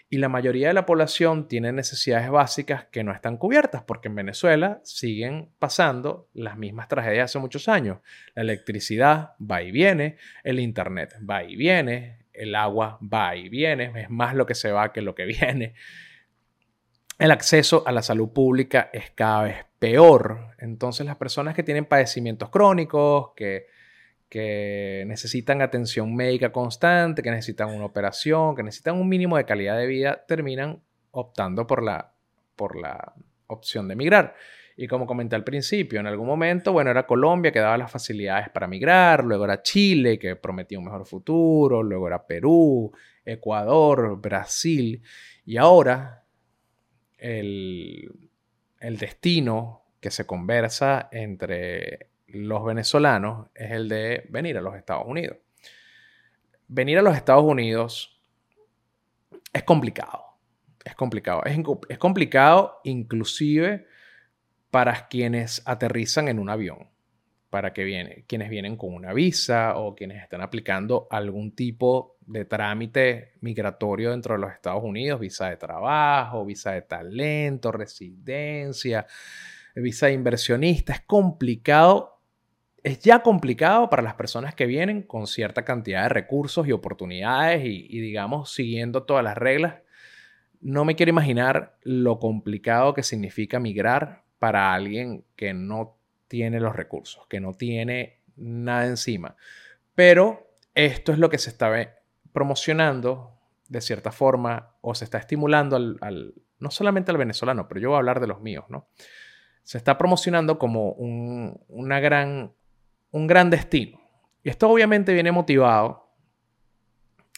y 0.09 0.17
la 0.17 0.29
mayoría 0.29 0.69
de 0.69 0.73
la 0.73 0.85
población 0.85 1.47
tiene 1.47 1.73
necesidades 1.73 2.29
básicas 2.29 2.85
que 2.85 3.03
no 3.03 3.11
están 3.11 3.37
cubiertas, 3.37 3.83
porque 3.83 4.07
en 4.07 4.15
Venezuela 4.15 4.79
siguen 4.83 5.49
pasando 5.59 6.29
las 6.33 6.57
mismas 6.57 6.87
tragedias 6.87 7.25
hace 7.25 7.39
muchos 7.39 7.67
años. 7.67 7.99
La 8.33 8.43
electricidad 8.43 9.31
va 9.39 9.61
y 9.61 9.71
viene, 9.71 10.17
el 10.43 10.59
internet 10.59 11.13
va 11.29 11.43
y 11.43 11.57
viene, 11.57 12.25
el 12.31 12.55
agua 12.55 12.99
va 13.01 13.35
y 13.35 13.49
viene, 13.49 13.91
es 14.01 14.09
más 14.09 14.33
lo 14.33 14.45
que 14.45 14.55
se 14.55 14.71
va 14.71 14.93
que 14.93 15.01
lo 15.01 15.13
que 15.13 15.25
viene. 15.39 15.73
El 17.19 17.31
acceso 17.31 17.83
a 17.85 17.91
la 17.91 18.01
salud 18.01 18.31
pública 18.31 18.89
es 18.93 19.11
cada 19.11 19.43
vez 19.43 19.65
peor. 19.79 20.55
Entonces 20.59 21.05
las 21.05 21.17
personas 21.17 21.53
que 21.53 21.63
tienen 21.63 21.85
padecimientos 21.85 22.49
crónicos, 22.49 23.31
que 23.35 23.65
que 24.29 25.05
necesitan 25.07 25.61
atención 25.61 26.15
médica 26.15 26.51
constante, 26.51 27.21
que 27.21 27.31
necesitan 27.31 27.69
una 27.69 27.85
operación, 27.85 28.55
que 28.55 28.63
necesitan 28.63 28.95
un 28.95 29.07
mínimo 29.07 29.37
de 29.37 29.45
calidad 29.45 29.77
de 29.77 29.87
vida, 29.87 30.25
terminan 30.27 30.81
optando 31.11 31.65
por 31.65 31.83
la, 31.83 32.13
por 32.55 32.75
la 32.75 33.13
opción 33.47 33.87
de 33.87 33.95
migrar. 33.95 34.35
Y 34.75 34.87
como 34.87 35.07
comenté 35.07 35.35
al 35.35 35.43
principio, 35.43 35.99
en 35.99 36.05
algún 36.05 36.27
momento, 36.27 36.71
bueno, 36.71 36.91
era 36.91 37.07
Colombia 37.07 37.51
que 37.51 37.59
daba 37.59 37.77
las 37.77 37.89
facilidades 37.89 38.49
para 38.49 38.67
migrar, 38.67 39.23
luego 39.23 39.45
era 39.45 39.63
Chile 39.63 40.19
que 40.19 40.35
prometía 40.35 40.77
un 40.77 40.85
mejor 40.85 41.05
futuro, 41.05 41.81
luego 41.81 42.07
era 42.07 42.27
Perú, 42.27 42.91
Ecuador, 43.25 44.21
Brasil, 44.21 45.01
y 45.45 45.57
ahora 45.57 46.25
el, 47.17 48.29
el 48.79 48.97
destino 48.97 49.81
que 49.99 50.11
se 50.11 50.27
conversa 50.27 51.09
entre 51.11 52.11
los 52.27 52.63
venezolanos 52.63 53.47
es 53.55 53.71
el 53.71 53.87
de 53.87 54.25
venir 54.29 54.57
a 54.57 54.61
los 54.61 54.75
Estados 54.75 55.05
Unidos. 55.07 55.37
Venir 56.67 56.97
a 56.99 57.01
los 57.01 57.15
Estados 57.15 57.43
Unidos 57.43 58.21
es 59.53 59.63
complicado. 59.63 60.23
Es 60.83 60.95
complicado. 60.95 61.41
Es, 61.45 61.97
complicado 61.97 62.79
inclusive 62.83 63.87
para 64.69 65.07
quienes 65.07 65.61
aterrizan 65.65 66.27
en 66.27 66.39
un 66.39 66.49
avión. 66.49 66.89
Para 67.49 67.71
que 67.71 67.85
viene, 67.85 68.25
quienes 68.27 68.49
vienen 68.49 68.75
con 68.75 68.93
una 68.93 69.13
visa 69.13 69.77
o 69.77 69.95
quienes 69.95 70.21
están 70.21 70.41
aplicando 70.41 71.07
algún 71.09 71.55
tipo 71.55 72.17
de 72.25 72.43
trámite 72.43 73.35
migratorio 73.39 74.11
dentro 74.11 74.35
de 74.35 74.41
los 74.41 74.51
Estados 74.51 74.83
Unidos, 74.83 75.21
visa 75.21 75.49
de 75.49 75.55
trabajo, 75.55 76.45
visa 76.45 76.73
de 76.73 76.81
talento, 76.81 77.71
residencia, 77.71 79.07
visa 79.75 80.07
de 80.07 80.13
inversionista. 80.13 80.91
Es 80.91 81.01
complicado 81.01 82.16
es 82.87 82.99
ya 82.99 83.19
complicado 83.19 83.89
para 83.89 84.01
las 84.01 84.13
personas 84.13 84.55
que 84.55 84.65
vienen 84.65 85.01
con 85.01 85.27
cierta 85.27 85.65
cantidad 85.65 86.03
de 86.03 86.09
recursos 86.09 86.65
y 86.67 86.71
oportunidades 86.71 87.65
y, 87.65 87.99
digamos, 87.99 88.53
siguiendo 88.53 89.03
todas 89.03 89.25
las 89.25 89.37
reglas. 89.37 89.75
No 90.61 90.85
me 90.85 90.95
quiero 90.95 91.09
imaginar 91.09 91.77
lo 91.83 92.17
complicado 92.17 92.93
que 92.93 93.03
significa 93.03 93.59
migrar 93.59 94.23
para 94.39 94.73
alguien 94.73 95.25
que 95.35 95.53
no 95.53 95.97
tiene 96.29 96.61
los 96.61 96.77
recursos, 96.77 97.27
que 97.27 97.41
no 97.41 97.53
tiene 97.53 98.21
nada 98.37 98.85
encima. 98.85 99.35
Pero 99.93 100.47
esto 100.73 101.11
es 101.11 101.19
lo 101.19 101.29
que 101.29 101.39
se 101.39 101.49
está 101.49 101.93
promocionando 102.31 103.33
de 103.67 103.81
cierta 103.81 104.13
forma 104.13 104.75
o 104.79 104.95
se 104.95 105.03
está 105.03 105.17
estimulando 105.17 105.75
al, 105.75 106.33
no 106.59 106.71
solamente 106.71 107.11
al 107.11 107.17
venezolano, 107.17 107.67
pero 107.67 107.81
yo 107.81 107.89
voy 107.89 107.95
a 107.95 107.99
hablar 107.99 108.21
de 108.21 108.27
los 108.27 108.39
míos, 108.39 108.63
¿no? 108.69 108.87
Se 109.63 109.77
está 109.77 109.97
promocionando 109.97 110.57
como 110.57 110.91
una 110.93 111.99
gran 111.99 112.53
un 113.11 113.27
gran 113.27 113.49
destino. 113.49 113.99
Y 114.43 114.49
esto 114.49 114.69
obviamente 114.69 115.13
viene 115.13 115.31
motivado 115.31 116.09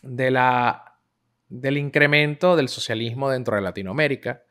de 0.01 0.31
la, 0.31 0.99
del 1.47 1.77
incremento 1.77 2.55
del 2.55 2.69
socialismo 2.69 3.29
dentro 3.29 3.55
de 3.55 3.61
Latinoamérica. 3.61 4.43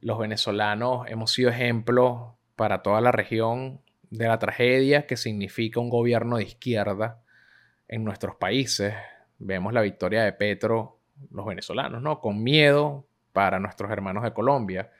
Los 0.00 0.18
venezolanos 0.18 1.08
hemos 1.08 1.32
sido 1.32 1.50
ejemplo 1.50 2.38
para 2.56 2.82
toda 2.82 3.00
la 3.00 3.12
región 3.12 3.80
de 4.10 4.26
la 4.26 4.38
tragedia 4.38 5.06
que 5.06 5.16
significa 5.16 5.80
un 5.80 5.88
gobierno 5.88 6.36
de 6.36 6.44
izquierda 6.44 7.22
en 7.88 8.04
nuestros 8.04 8.36
países. 8.36 8.94
Vemos 9.38 9.72
la 9.72 9.80
victoria 9.80 10.22
de 10.22 10.32
Petro, 10.32 11.00
los 11.30 11.46
venezolanos, 11.46 12.02
¿no? 12.02 12.20
Con 12.20 12.42
miedo 12.42 13.06
para 13.32 13.58
nuestros 13.58 13.90
hermanos 13.90 14.22
de 14.22 14.32
Colombia. 14.32 14.90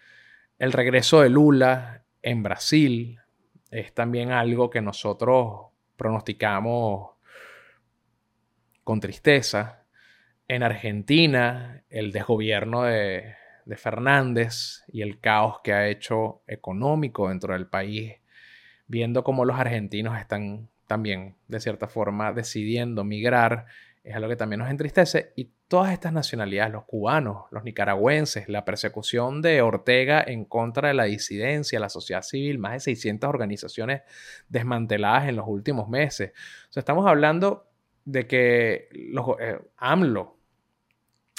El 0.59 0.73
regreso 0.73 1.20
de 1.20 1.28
Lula 1.28 2.04
en 2.23 2.42
Brasil, 2.42 3.19
es 3.70 3.94
también 3.94 4.32
algo 4.32 4.70
que 4.70 4.80
nosotros 4.80 5.66
pronosticamos 5.96 7.10
con 8.84 9.00
tristeza. 9.00 9.84
En 10.48 10.62
Argentina, 10.62 11.84
el 11.90 12.12
desgobierno 12.12 12.82
de, 12.82 13.34
de 13.64 13.76
Fernández 13.76 14.82
y 14.88 15.02
el 15.02 15.20
caos 15.20 15.60
que 15.62 15.72
ha 15.72 15.88
hecho 15.88 16.42
económico 16.46 17.28
dentro 17.28 17.54
del 17.54 17.68
país, 17.68 18.14
viendo 18.88 19.22
cómo 19.22 19.44
los 19.44 19.58
argentinos 19.58 20.18
están 20.18 20.68
también, 20.88 21.36
de 21.46 21.60
cierta 21.60 21.86
forma, 21.86 22.32
decidiendo 22.32 23.04
migrar 23.04 23.66
es 24.02 24.14
algo 24.14 24.28
que 24.28 24.37
también 24.37 24.61
nos 24.61 24.71
entristece. 24.71 25.33
Y 25.37 25.52
todas 25.69 25.92
estas 25.92 26.12
nacionalidades, 26.12 26.73
los 26.73 26.85
cubanos, 26.85 27.45
los 27.50 27.64
nicaragüenses, 27.64 28.49
la 28.49 28.64
persecución 28.64 29.42
de 29.42 29.62
Ortega 29.62 30.23
en 30.26 30.45
contra 30.45 30.88
de 30.88 30.95
la 30.95 31.04
disidencia, 31.04 31.78
la 31.80 31.88
sociedad 31.88 32.23
civil, 32.23 32.59
más 32.59 32.73
de 32.73 32.80
600 32.80 33.28
organizaciones 33.28 34.02
desmanteladas 34.49 35.28
en 35.28 35.37
los 35.37 35.47
últimos 35.47 35.88
meses. 35.88 36.33
O 36.71 36.73
sea, 36.73 36.80
estamos 36.80 37.07
hablando 37.07 37.69
de 38.04 38.26
que 38.26 38.88
los, 38.92 39.26
eh, 39.38 39.61
AMLO 39.76 40.38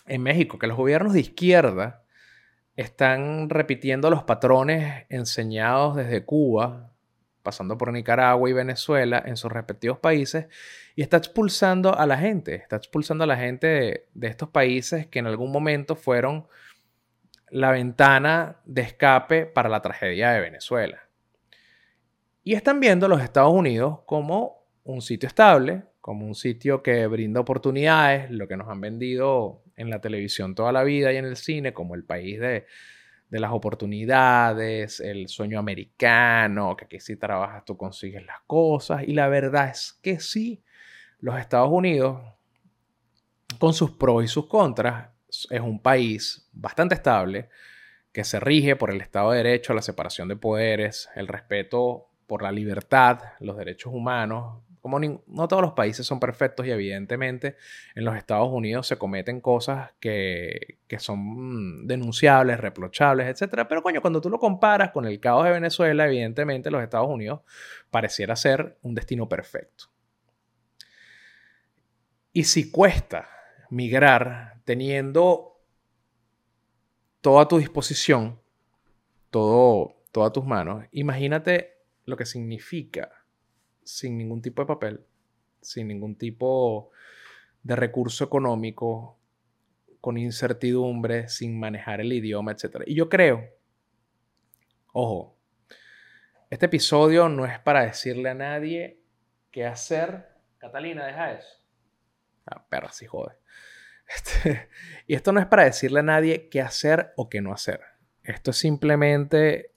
en 0.06 0.22
México, 0.22 0.60
que 0.60 0.68
los 0.68 0.78
gobiernos 0.78 1.14
de 1.14 1.22
izquierda 1.22 2.04
están 2.76 3.50
repitiendo 3.50 4.10
los 4.10 4.24
patrones 4.24 5.06
enseñados 5.10 5.96
desde 5.96 6.26
Cuba 6.26 6.91
pasando 7.42 7.78
por 7.78 7.92
Nicaragua 7.92 8.50
y 8.50 8.54
Venezuela 8.54 9.22
en 9.26 9.38
sus 9.38 9.52
respectivos 9.52 10.00
países 10.00 10.48
y 10.96 11.02
está 11.02 11.18
expulsando 11.18 11.98
a 11.98 12.06
la 12.06 12.18
gente, 12.18 12.56
está 12.56 12.76
expulsando 12.76 13.24
a 13.24 13.28
la 13.28 13.38
gente 13.38 14.08
de, 14.14 14.28
estos 14.28 14.50
países 14.50 15.08
que 15.08 15.20
en 15.20 15.28
algún 15.28 15.52
momento 15.52 15.96
fueron 15.96 16.48
la 17.50 17.72
ventana 17.72 18.58
de 18.66 18.82
escape 18.82 19.46
para 19.46 19.70
la 19.70 19.82
tragedia 19.82 20.32
de 20.32 20.42
Venezuela. 20.42 21.02
Y 22.44 22.54
están 22.54 22.80
viendo 22.80 23.06
a 23.06 23.10
los 23.10 23.22
Estados 23.22 23.54
Unidos 23.54 24.00
como 24.06 24.66
un 24.84 25.02
sitio 25.02 25.28
estable, 25.28 25.84
como 26.00 26.26
un 26.26 26.34
sitio 26.34 26.82
que 26.82 27.06
brinda 27.08 27.40
oportunidades, 27.40 28.32
lo 28.32 28.48
que 28.48 28.58
nos 28.58 28.68
han 28.70 28.82
vendido 28.82 29.62
en 29.76 29.90
la 29.90 30.02
televisión 30.02 30.56
toda 30.56 30.72
la 30.72 30.84
vida 30.84 31.14
y 31.14 31.18
en 31.18 31.26
el 31.26 31.38
cine, 31.38 31.74
como 31.74 31.94
el 31.94 32.04
país 32.04 32.40
de, 32.40 32.66
de 33.32 33.40
las 33.40 33.52
oportunidades, 33.52 35.00
el 35.00 35.30
sueño 35.30 35.58
americano, 35.58 36.76
que 36.76 36.86
aquí 36.86 37.00
si 37.00 37.16
trabajas 37.16 37.64
tú 37.64 37.78
consigues 37.78 38.26
las 38.26 38.42
cosas. 38.46 39.04
Y 39.08 39.14
la 39.14 39.30
verdad 39.30 39.70
es 39.70 39.98
que 40.04 40.20
sí, 40.20 40.62
los 41.20 41.40
Estados 41.40 41.70
Unidos, 41.72 42.22
con 43.58 43.74
sus 43.74 43.92
pros 43.92 44.26
y 44.26 44.28
sus 44.28 44.48
contras, 44.48 45.10
es 45.50 45.62
un 45.62 45.82
país 45.82 46.50
bastante 46.52 46.94
estable 46.94 47.48
que 48.12 48.26
se 48.26 48.42
rige 48.42 48.76
por 48.76 48.92
el 48.92 49.00
Estado 49.00 49.32
de 49.32 49.38
Derecho, 49.38 49.74
la 49.74 49.82
separación 49.82 50.28
de 50.28 50.36
poderes, 50.36 51.10
el 51.16 51.30
respeto 51.30 52.10
por 52.28 52.44
la 52.44 52.52
libertad, 52.52 53.20
los 53.40 53.56
derechos 53.56 53.94
humanos. 53.94 54.62
Como 54.82 55.00
no 55.00 55.48
todos 55.48 55.62
los 55.62 55.74
países 55.74 56.06
son 56.06 56.20
perfectos 56.20 56.66
y 56.66 56.72
evidentemente 56.72 57.56
en 57.94 58.04
los 58.04 58.16
Estados 58.16 58.50
Unidos 58.52 58.88
se 58.88 58.98
cometen 58.98 59.40
cosas 59.40 59.92
que, 60.00 60.80
que 60.88 61.00
son 61.00 61.88
denunciables, 61.88 62.60
reprochables, 62.60 63.28
etc. 63.28 63.66
Pero 63.70 63.84
coño, 63.84 64.02
cuando 64.02 64.22
tú 64.22 64.30
lo 64.30 64.40
comparas 64.40 64.92
con 64.92 65.06
el 65.06 65.20
caos 65.20 65.46
de 65.46 65.52
Venezuela, 65.52 66.06
evidentemente 66.08 66.72
los 66.72 66.82
Estados 66.82 67.10
Unidos 67.10 67.42
pareciera 67.92 68.36
ser 68.36 68.78
un 68.82 68.96
destino 68.96 69.30
perfecto. 69.30 69.86
Y 72.34 72.46
si 72.46 72.72
cuesta 72.72 73.30
migrar 73.70 74.62
teniendo 74.66 75.60
todo 77.22 77.40
a 77.40 77.48
tu 77.48 77.58
disposición, 77.58 78.40
todo, 79.30 80.04
todas 80.12 80.34
tus 80.34 80.46
manos, 80.46 80.86
imagínate 80.92 81.78
lo 82.06 82.18
que 82.18 82.26
significa 82.26 83.21
sin 83.92 84.18
ningún 84.18 84.42
tipo 84.42 84.62
de 84.62 84.68
papel, 84.68 85.06
sin 85.62 85.88
ningún 85.90 86.16
tipo 86.16 86.92
de 87.62 87.76
recurso 87.76 88.24
económico, 88.24 89.20
con 90.00 90.18
incertidumbre, 90.18 91.28
sin 91.28 91.60
manejar 91.60 92.02
el 92.02 92.12
idioma, 92.12 92.54
etc. 92.54 92.84
Y 92.88 92.96
yo 92.96 93.10
creo, 93.10 93.44
ojo, 94.94 95.38
este 96.50 96.66
episodio 96.66 97.30
no 97.30 97.46
es 97.46 97.60
para 97.60 97.84
decirle 97.84 98.30
a 98.30 98.34
nadie 98.34 99.02
qué 99.52 99.66
hacer. 99.66 100.30
Catalina, 100.58 101.06
deja 101.06 101.34
eso. 101.34 101.62
Ah, 102.46 102.66
perra, 102.68 102.92
sí 102.92 103.06
jode. 103.06 103.36
Este, 104.14 104.68
y 105.08 105.14
esto 105.14 105.32
no 105.32 105.40
es 105.40 105.46
para 105.46 105.64
decirle 105.64 106.02
a 106.02 106.04
nadie 106.04 106.50
qué 106.50 106.60
hacer 106.60 107.14
o 107.16 107.30
qué 107.30 107.40
no 107.40 107.54
hacer. 107.54 107.80
Esto 108.24 108.52
es 108.52 108.58
simplemente 108.58 109.71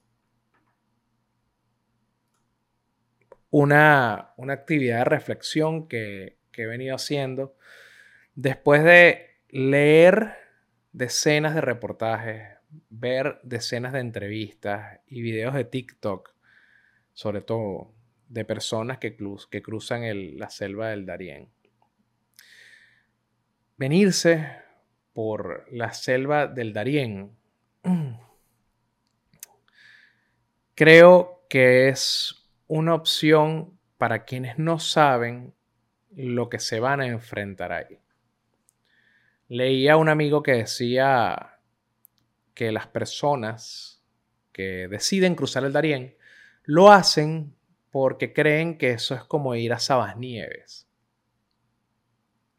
una, 3.57 4.33
actividad 4.51 4.99
de 4.99 5.05
reflexión 5.05 5.87
que, 5.87 6.39
he 6.57 6.67
venido 6.67 6.97
haciendo 6.97 7.57
después 8.35 8.83
de 8.83 9.39
leer 9.49 10.35
decenas 10.93 11.55
de 11.55 11.61
reportajes, 11.61 12.49
ver 12.91 13.39
decenas 13.45 13.93
de 13.93 14.01
entrevistas 14.01 14.99
y 15.07 15.23
videos 15.23 15.55
de 15.55 15.65
TikTok, 15.65 16.35
sobre 17.13 17.43
todo 17.43 17.95
de 18.29 18.45
personas 18.45 18.99
que, 18.99 19.17
que 19.51 19.63
cruzan 19.63 20.03
la 20.37 20.51
selva 20.51 20.89
del 20.89 21.07
Darién. 21.07 21.49
Venirse 23.77 24.49
por 25.13 25.65
la 25.71 25.93
selva 25.93 26.49
del 26.49 26.73
Darién, 26.73 27.37
creo 30.75 31.47
que 31.49 31.89
es 31.89 32.44
una 32.67 32.95
opción 32.95 33.79
para 33.99 34.25
quienes 34.25 34.59
no 34.59 34.79
saben 34.79 35.55
lo 36.15 36.49
que 36.49 36.59
se 36.59 36.81
van 36.81 37.01
a 37.01 37.07
enfrentar 37.07 37.73
ahí. 37.73 37.99
Leía 39.49 39.95
a 39.95 39.97
un 39.97 40.09
amigo 40.09 40.43
que 40.43 40.53
decía 40.53 41.59
que 42.55 42.73
las 42.73 42.87
personas 42.87 44.03
que 44.53 44.89
deciden 44.89 45.35
cruzar 45.35 45.65
el 45.65 45.73
Darién 45.73 46.17
lo 46.63 46.91
hacen 46.91 47.55
porque 47.91 48.33
creen 48.33 48.79
que 48.79 48.91
eso 48.91 49.15
es 49.15 49.25
como 49.25 49.55
ir 49.55 49.73
a 49.73 49.79
Sabas 49.79 50.17
Nieves 50.17 50.85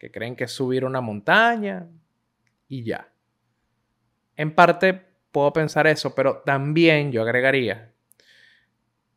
que 0.06 0.12
creen 0.12 0.36
que 0.36 0.44
es 0.46 0.52
subir 0.52 0.86
una 0.86 1.02
montaña 1.02 1.88
y 2.68 2.84
ya. 2.84 3.12
En 4.36 4.54
parte 4.54 4.94
puedo 5.32 5.52
pensar 5.54 5.88
eso, 5.88 6.14
pero 6.14 6.44
también 6.46 7.12
yo 7.12 7.22
agregaría 7.22 7.92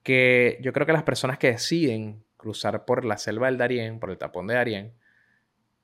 que 0.09 0.59
yo 0.62 0.73
creo 0.73 0.87
que 0.87 0.94
las 0.94 1.03
personas 1.03 1.37
que 1.37 1.53
deciden 1.53 2.25
cruzar 2.38 2.87
por 2.87 3.05
la 3.05 3.18
selva 3.18 3.49
del 3.49 3.59
Darién, 3.59 4.01
por 4.01 4.11
el 4.11 4.16
tapón 4.16 4.47
de 4.47 4.55
Darién, 4.55 4.94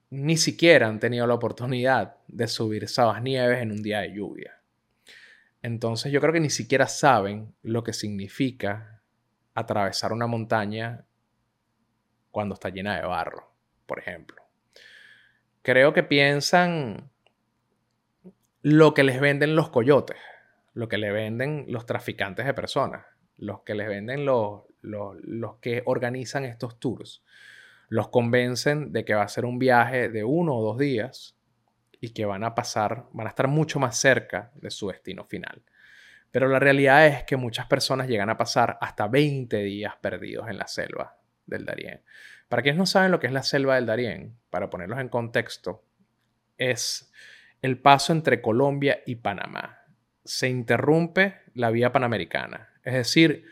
ni 0.08 0.38
siquiera 0.38 0.88
han 0.88 0.98
tenido 0.98 1.26
la 1.26 1.34
oportunidad 1.34 2.16
de 2.28 2.48
subir 2.48 2.88
Sabas 2.88 3.22
Nieves 3.22 3.60
en 3.60 3.72
un 3.72 3.82
día 3.82 4.00
de 4.00 4.14
lluvia. 4.14 4.60
Entonces 5.60 6.10
yo 6.10 6.20
creo 6.20 6.32
que 6.32 6.40
ni 6.40 6.50
siquiera 6.50 6.86
saben 6.86 7.54
lo 7.62 7.84
que 7.84 7.92
significa 7.92 9.02
atravesar 9.52 10.12
una 10.12 10.26
montaña 10.26 11.04
cuando 12.30 12.54
está 12.54 12.70
llena 12.70 12.96
de 12.96 13.06
barro, 13.06 13.52
por 13.86 13.98
ejemplo 13.98 14.44
creo 15.64 15.94
que 15.94 16.02
piensan 16.02 17.10
lo 18.60 18.92
que 18.92 19.02
les 19.02 19.18
venden 19.18 19.56
los 19.56 19.70
coyotes, 19.70 20.18
lo 20.74 20.88
que 20.88 20.98
le 20.98 21.10
venden 21.10 21.64
los 21.68 21.86
traficantes 21.86 22.44
de 22.44 22.52
personas, 22.52 23.06
los 23.36 23.60
que 23.62 23.74
les 23.74 23.88
venden 23.88 24.24
los, 24.24 24.62
los, 24.82 25.56
que 25.60 25.82
organizan 25.86 26.44
estos 26.44 26.78
tours. 26.78 27.22
Los 27.88 28.08
convencen 28.08 28.92
de 28.92 29.04
que 29.04 29.14
va 29.14 29.22
a 29.22 29.28
ser 29.28 29.44
un 29.44 29.58
viaje 29.58 30.08
de 30.08 30.24
uno 30.24 30.56
o 30.56 30.64
dos 30.64 30.78
días 30.78 31.36
y 32.00 32.10
que 32.10 32.24
van 32.24 32.44
a 32.44 32.54
pasar, 32.54 33.06
van 33.12 33.26
a 33.26 33.30
estar 33.30 33.48
mucho 33.48 33.78
más 33.78 33.96
cerca 33.96 34.50
de 34.54 34.70
su 34.70 34.88
destino 34.88 35.24
final. 35.24 35.62
Pero 36.30 36.48
la 36.48 36.58
realidad 36.58 37.06
es 37.06 37.24
que 37.24 37.36
muchas 37.36 37.66
personas 37.66 38.08
llegan 38.08 38.28
a 38.28 38.36
pasar 38.36 38.76
hasta 38.80 39.06
20 39.06 39.56
días 39.62 39.94
perdidos 40.00 40.48
en 40.48 40.58
la 40.58 40.66
selva 40.66 41.16
del 41.46 41.64
Darién. 41.64 42.02
Para 42.48 42.62
quienes 42.62 42.78
no 42.78 42.86
saben 42.86 43.10
lo 43.10 43.20
que 43.20 43.26
es 43.26 43.32
la 43.32 43.42
selva 43.42 43.76
del 43.76 43.86
Darién, 43.86 44.36
para 44.50 44.68
ponerlos 44.68 44.98
en 44.98 45.08
contexto, 45.08 45.84
es 46.58 47.12
el 47.62 47.78
paso 47.78 48.12
entre 48.12 48.42
Colombia 48.42 49.00
y 49.06 49.16
Panamá. 49.16 49.78
Se 50.24 50.48
interrumpe 50.48 51.40
la 51.54 51.70
vía 51.70 51.92
panamericana. 51.92 52.73
Es 52.84 52.94
decir, 52.94 53.44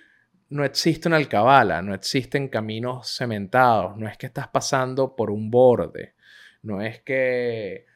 no 0.50 0.64
existe 0.64 1.08
una 1.08 1.16
alcabala, 1.16 1.80
no 1.80 1.94
existen 1.94 2.48
caminos 2.48 3.16
cementados, 3.16 3.96
no 3.96 4.06
es 4.06 4.18
que 4.18 4.26
estás 4.26 4.48
pasando 4.48 5.16
por 5.16 5.30
un 5.30 5.50
borde, 5.50 6.14
no 6.62 6.82
es 6.82 7.00
que, 7.00 7.86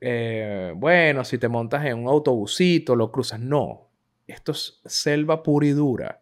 eh, 0.00 0.72
bueno, 0.76 1.24
si 1.24 1.38
te 1.38 1.48
montas 1.48 1.84
en 1.86 1.98
un 1.98 2.08
autobusito, 2.08 2.94
lo 2.94 3.10
cruzas, 3.10 3.40
no. 3.40 3.88
Esto 4.26 4.52
es 4.52 4.80
selva 4.84 5.42
pura 5.42 5.66
y 5.66 5.70
dura. 5.70 6.20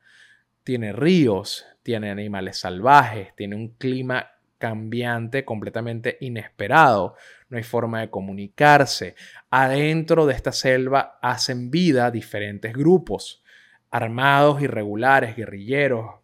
Tiene 0.62 0.92
ríos, 0.92 1.66
tiene 1.82 2.10
animales 2.10 2.58
salvajes, 2.58 3.34
tiene 3.34 3.56
un 3.56 3.74
clima 3.74 4.30
cambiante 4.58 5.44
completamente 5.44 6.18
inesperado, 6.20 7.16
no 7.48 7.56
hay 7.56 7.64
forma 7.64 8.00
de 8.00 8.10
comunicarse. 8.10 9.16
Adentro 9.50 10.26
de 10.26 10.34
esta 10.34 10.52
selva 10.52 11.18
hacen 11.22 11.70
vida 11.70 12.10
diferentes 12.10 12.72
grupos, 12.74 13.42
armados, 13.90 14.62
irregulares, 14.62 15.36
guerrilleros, 15.36 16.16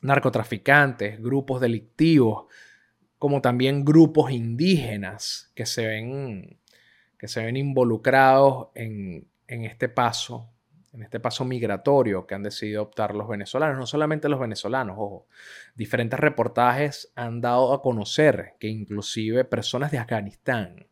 narcotraficantes, 0.00 1.20
grupos 1.20 1.60
delictivos, 1.60 2.46
como 3.18 3.40
también 3.40 3.84
grupos 3.84 4.30
indígenas 4.30 5.52
que 5.54 5.66
se 5.66 5.86
ven, 5.86 6.58
que 7.18 7.28
se 7.28 7.44
ven 7.44 7.56
involucrados 7.56 8.68
en, 8.74 9.28
en 9.46 9.64
este 9.64 9.88
paso 9.88 10.50
en 10.92 11.02
este 11.02 11.20
paso 11.20 11.44
migratorio 11.44 12.26
que 12.26 12.34
han 12.34 12.42
decidido 12.42 12.82
optar 12.82 13.14
los 13.14 13.28
venezolanos, 13.28 13.78
no 13.78 13.86
solamente 13.86 14.28
los 14.28 14.40
venezolanos, 14.40 14.96
ojo, 14.98 15.26
diferentes 15.74 16.18
reportajes 16.18 17.12
han 17.14 17.40
dado 17.40 17.72
a 17.72 17.82
conocer 17.82 18.56
que 18.58 18.68
inclusive 18.68 19.44
personas 19.44 19.90
de 19.92 19.98
Afganistán 19.98 20.86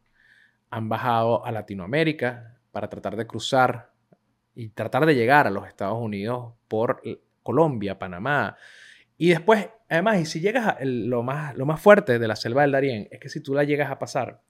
han 0.70 0.88
bajado 0.88 1.44
a 1.44 1.50
Latinoamérica 1.50 2.58
para 2.70 2.88
tratar 2.88 3.16
de 3.16 3.26
cruzar 3.26 3.92
y 4.58 4.70
tratar 4.70 5.06
de 5.06 5.14
llegar 5.14 5.46
a 5.46 5.50
los 5.50 5.68
Estados 5.68 5.96
Unidos 6.00 6.52
por 6.66 7.00
Colombia, 7.44 7.96
Panamá. 7.96 8.56
Y 9.16 9.28
después, 9.28 9.68
además, 9.88 10.18
y 10.18 10.26
si 10.26 10.40
llegas 10.40 10.66
a 10.66 10.78
lo, 10.80 11.22
más, 11.22 11.56
lo 11.56 11.64
más 11.64 11.80
fuerte 11.80 12.18
de 12.18 12.26
la 12.26 12.34
selva 12.34 12.62
del 12.62 12.72
Darién, 12.72 13.06
es 13.12 13.20
que 13.20 13.28
si 13.28 13.40
tú 13.40 13.54
la 13.54 13.62
llegas 13.62 13.88
a 13.88 14.00
pasar, 14.00 14.42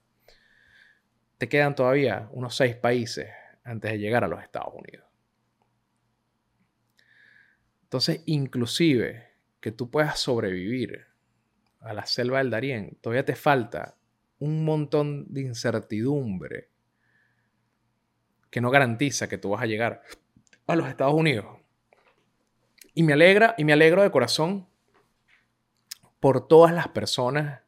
te 1.37 1.47
quedan 1.47 1.75
todavía 1.75 2.27
unos 2.31 2.55
seis 2.55 2.75
países 2.75 3.27
antes 3.63 3.91
de 3.91 3.99
llegar 3.99 4.23
a 4.23 4.27
los 4.27 4.41
Estados 4.41 4.73
Unidos. 4.73 5.05
Entonces, 7.83 8.23
inclusive 8.25 9.27
que 9.59 9.71
tú 9.71 9.91
puedas 9.91 10.17
sobrevivir 10.17 11.05
a 11.81 11.93
la 11.93 12.07
selva 12.07 12.39
del 12.39 12.49
Darién, 12.49 12.97
todavía 12.99 13.25
te 13.25 13.35
falta 13.35 13.95
un 14.39 14.65
montón 14.65 15.31
de 15.31 15.41
incertidumbre 15.41 16.71
que 18.49 18.61
no 18.61 18.71
garantiza 18.71 19.27
que 19.29 19.37
tú 19.37 19.51
vas 19.51 19.61
a 19.61 19.67
llegar 19.67 20.01
a 20.67 20.75
los 20.75 20.87
Estados 20.87 21.13
Unidos. 21.13 21.45
Y 22.93 23.03
me 23.03 23.13
alegra 23.13 23.55
y 23.57 23.63
me 23.63 23.73
alegro 23.73 24.01
de 24.01 24.11
corazón 24.11 24.67
por 26.19 26.47
todas 26.47 26.73
las 26.73 26.89
personas 26.89 27.61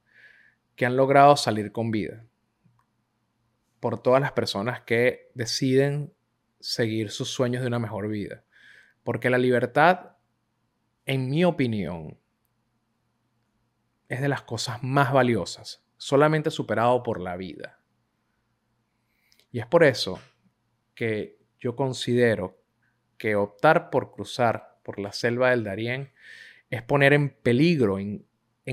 que 0.75 0.85
han 0.85 0.97
logrado 0.97 1.37
salir 1.37 1.71
con 1.71 1.91
vida. 1.91 2.25
Por 3.79 4.01
todas 4.01 4.21
las 4.21 4.31
personas 4.33 4.81
que 4.81 5.31
deciden 5.33 6.13
seguir 6.59 7.11
sus 7.11 7.29
sueños 7.29 7.61
de 7.61 7.67
una 7.67 7.79
mejor 7.79 8.07
vida. 8.07 8.43
Porque 9.03 9.29
la 9.29 9.37
libertad, 9.37 10.11
en 11.05 11.29
mi 11.29 11.43
opinión, 11.43 12.19
es 14.09 14.21
de 14.21 14.27
las 14.27 14.41
cosas 14.41 14.83
más 14.83 15.13
valiosas, 15.13 15.83
solamente 15.97 16.51
superado 16.51 17.01
por 17.01 17.19
la 17.19 17.37
vida. 17.37 17.79
Y 19.51 19.59
es 19.59 19.65
por 19.65 19.83
eso 19.83 20.19
que 20.95 21.37
yo 21.59 21.75
considero 21.75 22.59
que 23.17 23.35
optar 23.35 23.89
por 23.89 24.11
cruzar 24.11 24.79
por 24.83 24.99
la 24.99 25.11
selva 25.11 25.51
del 25.51 25.63
Darién 25.63 26.11
es 26.69 26.81
poner 26.81 27.13
en 27.13 27.29
peligro, 27.29 27.99
en, 27.99 28.25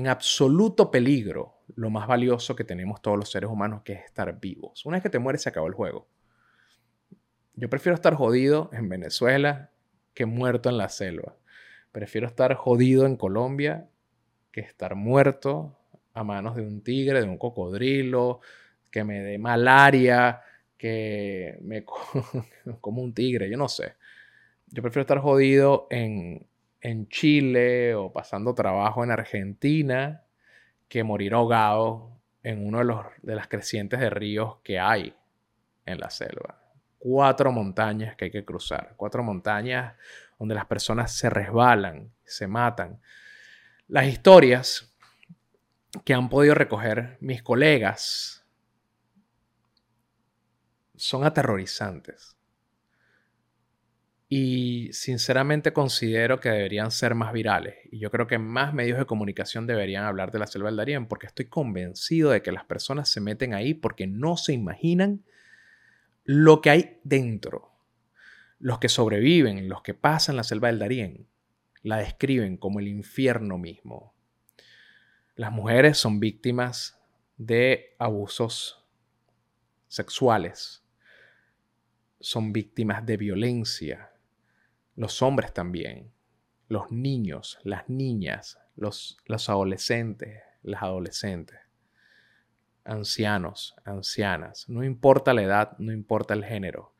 absoluto 0.07 0.89
peligro, 0.89 1.57
lo 1.75 1.89
más 1.89 2.07
valioso 2.07 2.55
que 2.55 2.63
tenemos 2.63 3.01
todos 3.01 3.17
los 3.17 3.29
seres 3.29 3.49
humanos, 3.49 3.81
que 3.83 3.93
es 3.93 4.05
estar 4.05 4.39
vivos. 4.39 4.85
Una 4.85 4.97
vez 4.97 5.03
que 5.03 5.09
te 5.09 5.19
mueres, 5.19 5.43
se 5.43 5.49
acabó 5.49 5.67
el 5.67 5.73
juego. 5.73 6.07
Yo 7.55 7.69
prefiero 7.69 7.95
estar 7.95 8.15
jodido 8.15 8.69
en 8.71 8.87
Venezuela 8.87 9.71
que 10.13 10.25
muerto 10.25 10.69
en 10.69 10.77
la 10.77 10.87
selva. 10.87 11.35
Prefiero 11.91 12.25
estar 12.27 12.53
jodido 12.55 13.05
en 13.05 13.17
Colombia 13.17 13.89
que 14.51 14.61
estar 14.61 14.95
muerto 14.95 15.77
a 16.13 16.23
manos 16.23 16.55
de 16.55 16.61
un 16.61 16.81
tigre, 16.81 17.21
de 17.21 17.27
un 17.27 17.37
cocodrilo, 17.37 18.39
que 18.89 19.03
me 19.03 19.19
dé 19.19 19.37
malaria, 19.37 20.41
que 20.79 21.59
me 21.61 21.83
como 22.81 23.03
un 23.03 23.13
tigre, 23.13 23.49
yo 23.51 23.57
no 23.57 23.67
sé. 23.67 23.95
Yo 24.67 24.81
prefiero 24.81 25.01
estar 25.01 25.19
jodido 25.19 25.87
en, 25.91 26.47
en 26.81 27.07
Chile 27.09 27.93
o 27.93 28.11
pasando 28.11 28.55
trabajo 28.55 29.03
en 29.03 29.11
Argentina 29.11 30.23
que 30.87 31.03
morir 31.03 31.33
ahogado 31.33 32.17
en 32.43 32.65
uno 32.65 32.79
de, 32.79 32.85
los, 32.85 33.05
de 33.21 33.35
las 33.35 33.47
crecientes 33.47 33.99
de 33.99 34.09
ríos 34.09 34.57
que 34.63 34.79
hay 34.79 35.13
en 35.85 35.99
la 35.99 36.09
selva. 36.09 36.57
Cuatro 36.97 37.51
montañas 37.51 38.15
que 38.15 38.25
hay 38.25 38.31
que 38.31 38.45
cruzar, 38.45 38.93
cuatro 38.95 39.21
montañas 39.21 39.95
donde 40.39 40.55
las 40.55 40.65
personas 40.65 41.11
se 41.11 41.29
resbalan, 41.29 42.09
se 42.23 42.47
matan. 42.47 43.01
Las 43.87 44.07
historias 44.07 44.95
que 46.05 46.13
han 46.13 46.29
podido 46.29 46.55
recoger 46.55 47.17
mis 47.19 47.43
colegas 47.43 48.38
son 50.99 51.23
aterrorizantes. 51.23 52.35
Y 54.27 54.89
sinceramente 54.93 55.73
considero 55.73 56.39
que 56.39 56.49
deberían 56.49 56.91
ser 56.91 57.15
más 57.15 57.33
virales. 57.33 57.77
Y 57.91 57.97
yo 57.97 58.11
creo 58.11 58.27
que 58.27 58.37
más 58.37 58.75
medios 58.75 58.99
de 58.99 59.05
comunicación 59.05 59.65
deberían 59.65 60.05
hablar 60.05 60.31
de 60.31 60.37
la 60.37 60.45
selva 60.45 60.69
del 60.69 60.77
Darién, 60.77 61.07
porque 61.07 61.25
estoy 61.25 61.45
convencido 61.45 62.29
de 62.29 62.43
que 62.43 62.51
las 62.51 62.65
personas 62.65 63.09
se 63.09 63.21
meten 63.21 63.55
ahí 63.55 63.73
porque 63.73 64.05
no 64.05 64.37
se 64.37 64.53
imaginan 64.53 65.23
lo 66.25 66.61
que 66.61 66.69
hay 66.69 66.99
dentro. 67.03 67.71
Los 68.59 68.77
que 68.77 68.89
sobreviven, 68.89 69.67
los 69.67 69.81
que 69.81 69.95
pasan 69.95 70.35
la 70.35 70.43
selva 70.43 70.67
del 70.67 70.77
Darién, 70.77 71.27
la 71.81 71.97
describen 71.97 72.57
como 72.57 72.79
el 72.79 72.87
infierno 72.87 73.57
mismo. 73.57 74.13
Las 75.35 75.51
mujeres 75.51 75.97
son 75.97 76.19
víctimas 76.19 76.99
de 77.37 77.95
abusos 77.97 78.85
sexuales, 79.87 80.78
son 82.19 82.53
víctimas 82.53 83.05
de 83.05 83.17
violencia, 83.17 84.11
los 84.95 85.21
hombres 85.21 85.53
también, 85.53 86.11
los 86.67 86.91
niños, 86.91 87.59
las 87.63 87.89
niñas, 87.89 88.59
los, 88.75 89.17
los 89.25 89.49
adolescentes, 89.49 90.41
las 90.61 90.83
adolescentes, 90.83 91.59
ancianos, 92.83 93.75
ancianas, 93.85 94.67
no 94.67 94.83
importa 94.83 95.33
la 95.33 95.43
edad, 95.43 95.77
no 95.79 95.91
importa 95.91 96.33
el 96.33 96.43
género, 96.43 96.93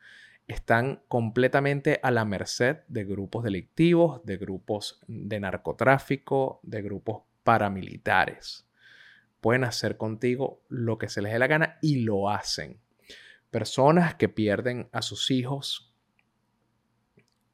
están 0.47 1.03
completamente 1.07 1.99
a 2.01 2.09
la 2.09 2.25
merced 2.25 2.77
de 2.87 3.05
grupos 3.05 3.43
delictivos, 3.43 4.25
de 4.25 4.37
grupos 4.37 4.99
de 5.07 5.39
narcotráfico, 5.39 6.59
de 6.63 6.81
grupos 6.81 7.21
paramilitares. 7.43 8.67
Pueden 9.41 9.63
hacer 9.63 9.97
contigo 9.97 10.61
lo 10.67 10.97
que 10.97 11.07
se 11.07 11.21
les 11.21 11.33
dé 11.33 11.39
la 11.39 11.47
gana 11.47 11.77
y 11.81 12.01
lo 12.01 12.29
hacen. 12.29 12.79
Personas 13.51 14.15
que 14.15 14.29
pierden 14.29 14.89
a 14.91 15.01
sus 15.01 15.31
hijos 15.31 15.93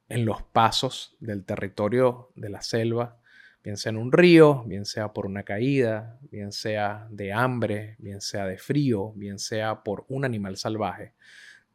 en 0.08 0.24
los 0.24 0.42
pasos 0.42 1.16
del 1.20 1.44
territorio 1.44 2.30
de 2.36 2.50
la 2.50 2.62
selva, 2.62 3.18
bien 3.64 3.76
sea 3.76 3.90
en 3.90 3.96
un 3.96 4.12
río, 4.12 4.62
bien 4.64 4.84
sea 4.84 5.12
por 5.12 5.26
una 5.26 5.42
caída, 5.42 6.18
bien 6.30 6.52
sea 6.52 7.08
de 7.10 7.32
hambre, 7.32 7.96
bien 7.98 8.20
sea 8.20 8.46
de 8.46 8.58
frío, 8.58 9.12
bien 9.14 9.38
sea 9.38 9.82
por 9.82 10.04
un 10.08 10.24
animal 10.24 10.56
salvaje, 10.56 11.14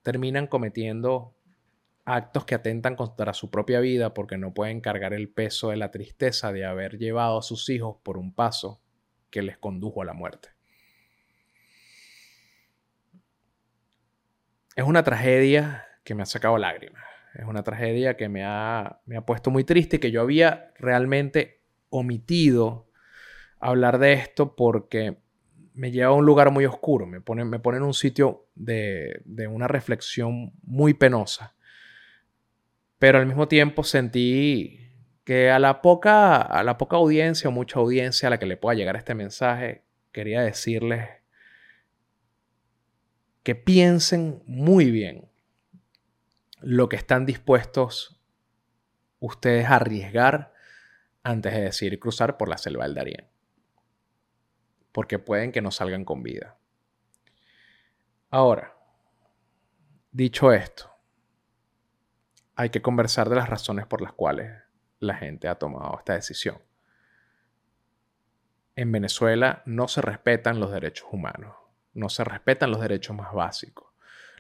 terminan 0.02 0.48
cometiendo 0.48 1.36
actos 2.06 2.46
que 2.46 2.56
atentan 2.56 2.96
contra 2.96 3.34
su 3.34 3.50
propia 3.50 3.80
vida 3.80 4.14
porque 4.14 4.38
no 4.38 4.54
pueden 4.54 4.82
cargar 4.82 5.14
el 5.14 5.30
peso 5.30 5.70
de 5.70 5.78
la 5.78 5.92
tristeza 5.92 6.52
de 6.52 6.66
haber 6.66 6.98
llevado 6.98 7.40
a 7.40 7.44
sus 7.44 7.70
hijos 7.70 7.98
por 8.04 8.18
un 8.18 8.34
paso 8.34 8.82
que 9.30 9.42
les 9.42 9.58
condujo 9.58 10.02
a 10.02 10.06
la 10.06 10.14
muerte. 10.14 10.50
Es 14.76 14.86
una 14.86 15.04
tragedia 15.04 15.86
que 16.04 16.16
me 16.16 16.24
ha 16.24 16.26
sacado 16.26 16.58
lágrimas 16.58 17.04
es 17.34 17.46
una 17.46 17.64
tragedia 17.64 18.18
que 18.18 18.30
me 18.30 18.44
ha, 18.44 19.00
me 19.06 19.18
ha 19.18 19.26
puesto 19.26 19.52
muy 19.52 19.64
triste 19.64 20.00
que 20.00 20.12
yo 20.12 20.22
había 20.22 20.72
realmente 20.78 21.62
omitido 21.90 22.90
hablar 23.60 24.00
de 24.00 24.14
esto 24.14 24.56
porque 24.56 25.18
me 25.74 25.92
lleva 25.92 26.10
a 26.10 26.16
un 26.16 26.26
lugar 26.26 26.52
muy 26.52 26.66
oscuro, 26.66 27.06
me 27.06 27.22
pone, 27.22 27.46
me 27.46 27.60
pone 27.60 27.78
en 27.78 27.84
un 27.84 27.94
sitio 27.94 28.48
de, 28.56 29.22
de 29.24 29.48
una 29.48 29.68
reflexión 29.68 30.52
muy 30.64 30.94
penosa. 30.94 31.56
Pero 33.00 33.20
al 33.20 33.26
mismo 33.26 33.48
tiempo 33.48 33.84
sentí 33.84 34.92
que 35.24 35.50
a 35.50 35.60
la 35.60 35.82
poca, 35.82 36.42
a 36.42 36.64
la 36.64 36.78
poca 36.78 36.98
audiencia 36.98 37.50
o 37.50 37.54
mucha 37.54 37.80
audiencia 37.80 38.28
a 38.28 38.32
la 38.32 38.40
que 38.40 38.46
le 38.46 38.58
pueda 38.58 38.76
llegar 38.76 38.98
este 38.98 39.16
mensaje, 39.16 39.86
quería 40.12 40.42
decirles 40.42 41.08
que 43.44 43.56
piensen 43.56 44.44
muy 44.46 44.92
bien 44.92 45.30
lo 46.62 46.90
que 46.90 46.96
están 46.96 47.26
dispuestos 47.26 48.22
ustedes 49.20 49.68
a 49.68 49.76
arriesgar 49.76 50.54
antes 51.24 51.54
de 51.54 51.62
decidir 51.62 52.00
cruzar 52.00 52.38
por 52.38 52.50
la 52.50 52.58
selva 52.58 52.86
del 52.86 52.96
Darién. 52.96 53.28
Porque 54.92 55.20
pueden 55.20 55.52
que 55.52 55.62
no 55.62 55.72
salgan 55.72 56.06
con 56.06 56.24
vida. 56.24 56.58
Ahora, 58.30 58.76
dicho 60.12 60.52
esto, 60.52 60.92
hay 62.56 62.70
que 62.70 62.82
conversar 62.82 63.30
de 63.30 63.36
las 63.36 63.50
razones 63.50 63.86
por 63.86 64.02
las 64.02 64.14
cuales 64.14 64.52
la 65.00 65.16
gente 65.16 65.48
ha 65.48 65.56
tomado 65.56 65.98
esta 65.98 66.14
decisión. 66.14 66.62
En 68.76 68.92
Venezuela 68.92 69.64
no 69.66 69.88
se 69.88 70.02
respetan 70.02 70.60
los 70.60 70.72
derechos 70.72 71.08
humanos, 71.12 71.56
no 71.94 72.10
se 72.10 72.24
respetan 72.24 72.72
los 72.72 72.82
derechos 72.82 73.16
más 73.16 73.34
básicos. 73.34 73.90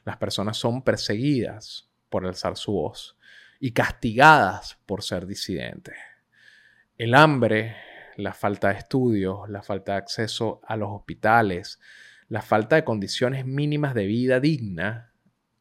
Las 0.04 0.18
personas 0.18 0.58
son 0.58 0.84
perseguidas 0.84 1.90
por 2.10 2.26
alzar 2.26 2.58
su 2.58 2.74
voz 2.74 3.18
y 3.60 3.72
castigadas 3.72 4.80
por 4.86 5.04
ser 5.04 5.28
disidentes. 5.28 5.96
El 6.98 7.14
hambre, 7.16 7.76
la 8.18 8.34
falta 8.34 8.70
de 8.70 8.80
estudios, 8.80 9.50
la 9.50 9.62
falta 9.62 9.94
de 9.94 10.00
acceso 10.00 10.62
a 10.68 10.76
los 10.76 10.90
hospitales, 10.92 11.80
la 12.28 12.42
falta 12.42 12.76
de 12.76 12.84
condiciones 12.84 13.46
mínimas 13.46 13.94
de 13.94 14.06
vida 14.06 14.40
digna 14.40 15.11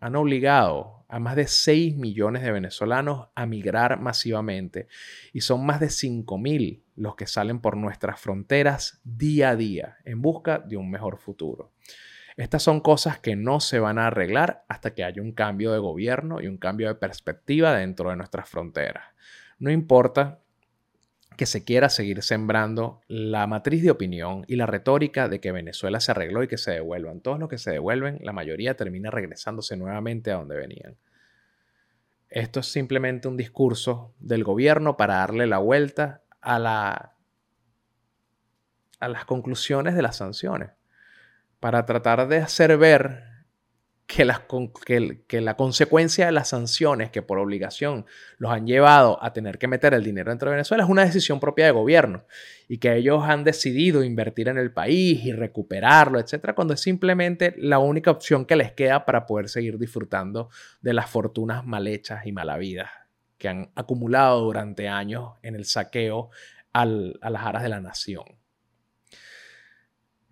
han 0.00 0.16
obligado 0.16 1.04
a 1.08 1.18
más 1.18 1.36
de 1.36 1.46
6 1.46 1.96
millones 1.96 2.42
de 2.42 2.52
venezolanos 2.52 3.28
a 3.34 3.46
migrar 3.46 4.00
masivamente 4.00 4.88
y 5.32 5.42
son 5.42 5.66
más 5.66 5.80
de 5.80 5.90
5 5.90 6.38
mil 6.38 6.84
los 6.96 7.16
que 7.16 7.26
salen 7.26 7.60
por 7.60 7.76
nuestras 7.76 8.20
fronteras 8.20 9.00
día 9.04 9.50
a 9.50 9.56
día 9.56 9.98
en 10.04 10.22
busca 10.22 10.58
de 10.58 10.76
un 10.76 10.90
mejor 10.90 11.18
futuro. 11.18 11.72
Estas 12.36 12.62
son 12.62 12.80
cosas 12.80 13.18
que 13.18 13.36
no 13.36 13.60
se 13.60 13.80
van 13.80 13.98
a 13.98 14.06
arreglar 14.06 14.64
hasta 14.68 14.94
que 14.94 15.04
haya 15.04 15.20
un 15.20 15.32
cambio 15.32 15.72
de 15.72 15.78
gobierno 15.78 16.40
y 16.40 16.46
un 16.46 16.56
cambio 16.56 16.88
de 16.88 16.94
perspectiva 16.94 17.74
dentro 17.76 18.10
de 18.10 18.16
nuestras 18.16 18.48
fronteras. 18.48 19.04
No 19.58 19.70
importa 19.70 20.39
que 21.36 21.46
se 21.46 21.64
quiera 21.64 21.88
seguir 21.88 22.22
sembrando 22.22 23.00
la 23.08 23.46
matriz 23.46 23.82
de 23.82 23.90
opinión 23.90 24.44
y 24.46 24.56
la 24.56 24.66
retórica 24.66 25.28
de 25.28 25.40
que 25.40 25.52
Venezuela 25.52 26.00
se 26.00 26.10
arregló 26.10 26.42
y 26.42 26.48
que 26.48 26.58
se 26.58 26.72
devuelvan. 26.72 27.20
Todos 27.20 27.38
los 27.38 27.48
que 27.48 27.58
se 27.58 27.70
devuelven, 27.70 28.18
la 28.22 28.32
mayoría 28.32 28.76
termina 28.76 29.10
regresándose 29.10 29.76
nuevamente 29.76 30.30
a 30.30 30.36
donde 30.36 30.56
venían. 30.56 30.96
Esto 32.28 32.60
es 32.60 32.66
simplemente 32.66 33.26
un 33.26 33.36
discurso 33.36 34.14
del 34.18 34.44
gobierno 34.44 34.96
para 34.96 35.16
darle 35.16 35.46
la 35.46 35.58
vuelta 35.58 36.22
a, 36.40 36.58
la, 36.58 37.14
a 39.00 39.08
las 39.08 39.24
conclusiones 39.24 39.94
de 39.94 40.02
las 40.02 40.16
sanciones 40.16 40.70
para 41.58 41.84
tratar 41.86 42.26
de 42.28 42.38
hacer 42.38 42.76
ver 42.78 43.29
que 44.14 44.25
la, 44.25 44.44
que, 45.29 45.40
la, 45.40 45.57
consecuencia 45.57 46.27
de 46.27 46.33
las 46.33 46.49
sanciones 46.49 47.11
que 47.11 47.23
por 47.23 47.38
obligación 47.38 48.07
los 48.38 48.51
han 48.51 48.66
llevado 48.66 49.23
a 49.23 49.33
tener 49.33 49.57
que 49.57 49.68
meter 49.68 49.94
el 49.94 50.03
dinero 50.03 50.31
dentro 50.31 50.51
de 50.51 50.57
Venezuela 50.57 50.83
es 50.83 50.90
una 50.90 51.05
decisión 51.05 51.38
propia 51.38 51.66
de 51.66 51.70
gobierno 51.70 52.25
y 52.66 52.79
que 52.79 52.96
ellos 52.96 53.23
han 53.23 53.44
decidido 53.44 54.03
invertir 54.03 54.49
en 54.49 54.59
el 54.59 54.73
país 54.73 55.25
y 55.25 55.33
recuperarlo, 55.33 56.18
etcétera, 56.18 56.57
cuando 56.57 56.75
es 56.75 56.81
simplemente 56.81 57.55
la 57.57 57.79
única 57.79 58.11
opción 58.11 58.46
que 58.46 58.57
les 58.57 58.73
queda 58.73 59.05
para 59.05 59.27
poder 59.27 59.49
seguir 59.49 59.79
disfrutando 59.79 60.51
de 60.81 60.92
las 60.92 61.09
fortunas 61.09 61.64
mal 61.64 61.87
hechas 61.87 62.27
y 62.27 62.33
malavidas 62.33 62.90
que 63.38 63.49
han 63.49 63.70
acumulado 63.77 64.40
durante 64.40 64.88
años 64.88 65.35
en 65.42 65.55
el 65.55 65.66
saqueo 65.66 66.31
a 66.73 66.85
las 66.85 67.42
aras 67.42 67.62
de 67.62 67.68
la 67.68 67.81
nación. 67.81 68.25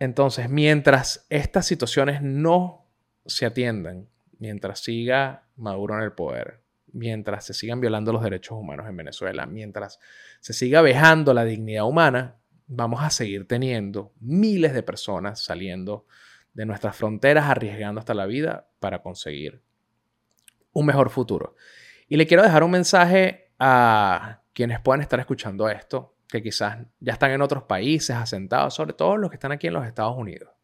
Entonces, 0.00 0.50
mientras 0.50 1.26
estas 1.28 1.64
situaciones 1.64 2.22
no 2.22 2.87
se 3.28 3.46
atiendan, 3.46 4.08
mientras 4.38 4.80
siga 4.80 5.44
Maduro 5.56 5.94
en 5.96 6.02
el 6.02 6.12
poder, 6.12 6.60
mientras 6.92 7.44
se 7.44 7.54
sigan 7.54 7.80
violando 7.80 8.12
los 8.12 8.22
derechos 8.22 8.58
humanos 8.58 8.88
en 8.88 8.96
Venezuela, 8.96 9.46
mientras 9.46 10.00
se 10.40 10.52
siga 10.52 10.80
vejando 10.80 11.34
la 11.34 11.44
dignidad 11.44 11.84
humana, 11.86 12.36
vamos 12.66 13.02
a 13.02 13.10
seguir 13.10 13.46
teniendo 13.46 14.12
miles 14.20 14.72
de 14.72 14.82
personas 14.82 15.42
saliendo 15.42 16.06
de 16.54 16.66
nuestras 16.66 16.96
fronteras, 16.96 17.44
arriesgando 17.44 18.00
hasta 18.00 18.14
la 18.14 18.26
vida 18.26 18.68
para 18.80 19.02
conseguir 19.02 19.62
un 20.72 20.86
mejor 20.86 21.10
futuro. 21.10 21.54
Y 22.08 22.16
le 22.16 22.26
quiero 22.26 22.42
dejar 22.42 22.62
un 22.62 22.70
mensaje 22.70 23.52
a 23.58 24.42
quienes 24.52 24.80
puedan 24.80 25.02
estar 25.02 25.20
escuchando 25.20 25.68
esto, 25.68 26.16
que 26.28 26.42
quizás 26.42 26.78
ya 27.00 27.12
están 27.12 27.30
en 27.30 27.42
otros 27.42 27.64
países 27.64 28.16
asentados, 28.16 28.74
sobre 28.74 28.92
todo 28.92 29.16
los 29.16 29.30
que 29.30 29.36
están 29.36 29.52
aquí 29.52 29.66
en 29.66 29.74
los 29.74 29.86
Estados 29.86 30.16
Unidos. 30.16 30.57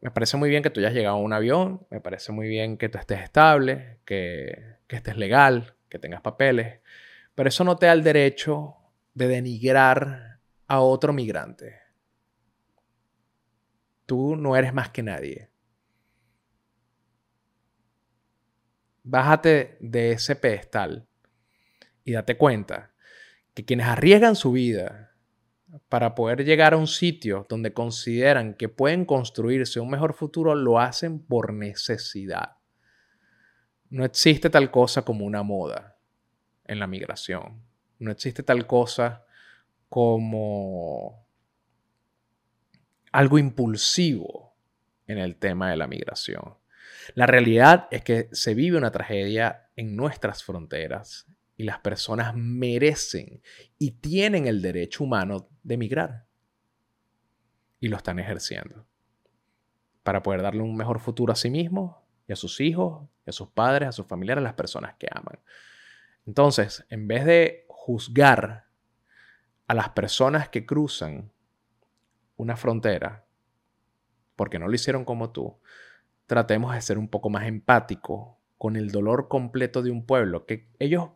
Me 0.00 0.10
parece 0.10 0.36
muy 0.36 0.48
bien 0.50 0.62
que 0.62 0.70
tú 0.70 0.80
hayas 0.80 0.92
llegado 0.92 1.16
a 1.16 1.20
un 1.20 1.32
avión, 1.32 1.86
me 1.90 2.00
parece 2.00 2.32
muy 2.32 2.48
bien 2.48 2.76
que 2.76 2.88
tú 2.88 2.98
estés 2.98 3.20
estable, 3.20 3.98
que, 4.04 4.76
que 4.86 4.96
estés 4.96 5.16
legal, 5.16 5.74
que 5.88 5.98
tengas 5.98 6.20
papeles, 6.20 6.80
pero 7.34 7.48
eso 7.48 7.64
no 7.64 7.76
te 7.76 7.86
da 7.86 7.92
el 7.92 8.02
derecho 8.02 8.76
de 9.14 9.28
denigrar 9.28 10.38
a 10.66 10.80
otro 10.80 11.12
migrante. 11.12 11.80
Tú 14.04 14.36
no 14.36 14.56
eres 14.56 14.72
más 14.72 14.90
que 14.90 15.02
nadie. 15.02 15.50
Bájate 19.02 19.76
de 19.80 20.12
ese 20.12 20.36
pedestal 20.36 21.06
y 22.04 22.12
date 22.12 22.36
cuenta 22.36 22.92
que 23.54 23.64
quienes 23.64 23.86
arriesgan 23.86 24.36
su 24.36 24.52
vida 24.52 25.15
para 25.88 26.14
poder 26.14 26.44
llegar 26.44 26.74
a 26.74 26.76
un 26.76 26.86
sitio 26.86 27.46
donde 27.48 27.72
consideran 27.72 28.54
que 28.54 28.68
pueden 28.68 29.04
construirse 29.04 29.80
un 29.80 29.90
mejor 29.90 30.14
futuro, 30.14 30.54
lo 30.54 30.78
hacen 30.78 31.18
por 31.18 31.52
necesidad. 31.52 32.56
No 33.90 34.04
existe 34.04 34.50
tal 34.50 34.70
cosa 34.70 35.02
como 35.02 35.24
una 35.24 35.42
moda 35.42 35.96
en 36.64 36.78
la 36.78 36.86
migración. 36.86 37.62
No 37.98 38.10
existe 38.10 38.42
tal 38.42 38.66
cosa 38.66 39.24
como 39.88 41.26
algo 43.12 43.38
impulsivo 43.38 44.54
en 45.06 45.18
el 45.18 45.36
tema 45.36 45.70
de 45.70 45.76
la 45.76 45.86
migración. 45.86 46.56
La 47.14 47.26
realidad 47.26 47.88
es 47.90 48.02
que 48.02 48.28
se 48.32 48.54
vive 48.54 48.76
una 48.76 48.90
tragedia 48.90 49.70
en 49.76 49.96
nuestras 49.96 50.42
fronteras 50.42 51.26
y 51.56 51.64
las 51.64 51.78
personas 51.78 52.34
merecen 52.34 53.40
y 53.78 53.92
tienen 53.92 54.46
el 54.46 54.60
derecho 54.60 55.04
humano 55.04 55.48
de 55.62 55.74
emigrar. 55.74 56.26
Y 57.80 57.88
lo 57.88 57.96
están 57.96 58.18
ejerciendo. 58.18 58.86
Para 60.02 60.22
poder 60.22 60.42
darle 60.42 60.62
un 60.62 60.76
mejor 60.76 61.00
futuro 61.00 61.32
a 61.32 61.36
sí 61.36 61.50
mismos 61.50 61.96
y 62.28 62.32
a 62.32 62.36
sus 62.36 62.60
hijos, 62.60 63.08
a 63.26 63.32
sus 63.32 63.48
padres, 63.48 63.88
a 63.88 63.92
sus 63.92 64.06
familiares, 64.06 64.42
a 64.42 64.44
las 64.44 64.54
personas 64.54 64.94
que 64.98 65.08
aman. 65.10 65.38
Entonces, 66.26 66.84
en 66.90 67.08
vez 67.08 67.24
de 67.24 67.64
juzgar 67.68 68.66
a 69.66 69.74
las 69.74 69.90
personas 69.90 70.48
que 70.48 70.66
cruzan 70.66 71.32
una 72.36 72.56
frontera 72.56 73.24
porque 74.36 74.58
no 74.58 74.68
lo 74.68 74.74
hicieron 74.74 75.04
como 75.04 75.30
tú, 75.30 75.58
tratemos 76.26 76.74
de 76.74 76.82
ser 76.82 76.98
un 76.98 77.08
poco 77.08 77.30
más 77.30 77.46
empáticos 77.46 78.36
con 78.58 78.76
el 78.76 78.90
dolor 78.90 79.28
completo 79.28 79.82
de 79.82 79.90
un 79.90 80.04
pueblo 80.04 80.46
que 80.46 80.68
ellos 80.78 81.10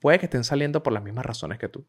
puede 0.00 0.18
que 0.18 0.26
estén 0.26 0.44
saliendo 0.44 0.82
por 0.82 0.92
las 0.92 1.02
mismas 1.02 1.26
razones 1.26 1.58
que 1.58 1.68
tú. 1.68 1.86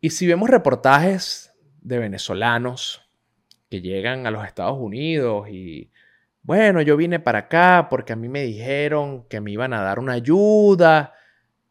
Y 0.00 0.10
si 0.10 0.26
vemos 0.26 0.50
reportajes 0.50 1.52
de 1.80 1.98
venezolanos 1.98 3.02
que 3.70 3.80
llegan 3.80 4.26
a 4.26 4.30
los 4.30 4.44
Estados 4.44 4.78
Unidos 4.78 5.48
y, 5.48 5.90
bueno, 6.42 6.80
yo 6.82 6.96
vine 6.96 7.18
para 7.18 7.40
acá 7.40 7.88
porque 7.90 8.12
a 8.12 8.16
mí 8.16 8.28
me 8.28 8.42
dijeron 8.42 9.24
que 9.28 9.40
me 9.40 9.50
iban 9.50 9.72
a 9.72 9.82
dar 9.82 9.98
una 9.98 10.12
ayuda, 10.12 11.14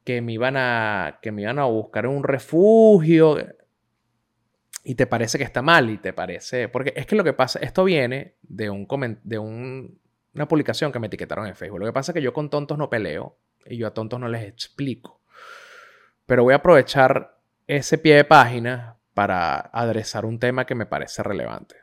que 0.04 0.22
me 0.22 0.34
iban 0.34 0.58
a, 0.58 1.20
que 1.22 1.32
me 1.32 1.44
iban 1.44 1.60
a 1.60 1.66
buscar 1.66 2.08
un 2.08 2.24
refugio, 2.24 3.38
y 4.88 4.94
te 4.94 5.08
parece 5.08 5.40
que 5.40 5.44
está 5.44 5.64
mal 5.64 5.90
y 5.90 5.98
te 5.98 6.14
parece, 6.14 6.70
porque 6.70 6.94
es 6.96 7.08
que 7.08 7.16
lo 7.16 7.24
que 7.24 7.34
pasa, 7.34 7.58
esto 7.60 7.84
viene 7.84 8.36
de, 8.44 8.70
un, 8.70 8.88
de 9.24 9.40
una 9.40 10.48
publicación 10.48 10.92
que 10.92 11.00
me 11.00 11.08
etiquetaron 11.08 11.48
en 11.48 11.56
Facebook. 11.56 11.80
Lo 11.80 11.88
que 11.88 11.94
pasa 11.94 12.12
es 12.12 12.14
que 12.14 12.22
yo 12.22 12.34
con 12.34 12.52
tontos 12.52 12.78
no 12.78 12.88
peleo 12.88 13.36
y 13.66 13.78
yo 13.78 13.88
a 13.88 13.94
tontos 13.94 14.20
no 14.20 14.28
les 14.28 14.44
explico. 14.44 15.22
Pero 16.26 16.44
voy 16.44 16.54
a 16.54 16.58
aprovechar 16.58 17.40
ese 17.68 17.98
pie 17.98 18.16
de 18.16 18.24
página 18.24 18.98
para 19.14 19.58
adresar 19.58 20.26
un 20.26 20.40
tema 20.40 20.66
que 20.66 20.76
me 20.76 20.86
parece 20.86 21.24
relevante. 21.24 21.76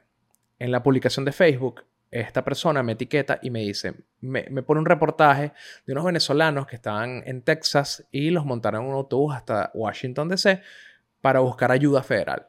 En 0.59 0.71
la 0.71 0.83
publicación 0.83 1.25
de 1.25 1.33
Facebook, 1.33 1.85
esta 2.13 2.45
persona 2.45 2.83
me 2.83 2.93
etiqueta 2.93 3.39
y 3.43 3.51
me 3.51 3.61
dice, 3.61 3.95
me, 4.21 4.45
pone 4.63 4.81
un 4.81 4.87
reportaje 4.87 5.53
de 5.87 5.93
unos 5.93 6.05
venezolanos 6.05 6.67
que 6.67 6.77
estaban 6.77 7.23
en 7.27 7.41
Texas 7.43 8.07
y 8.13 8.31
los 8.31 8.45
montaron 8.45 8.83
en 8.83 8.91
un 8.91 8.95
autobús 8.95 9.35
hasta 9.35 9.71
Washington, 9.73 10.29
D.C. 10.29 10.61
para 11.23 11.41
buscar 11.41 11.73
ayuda 11.73 12.03
federal, 12.03 12.49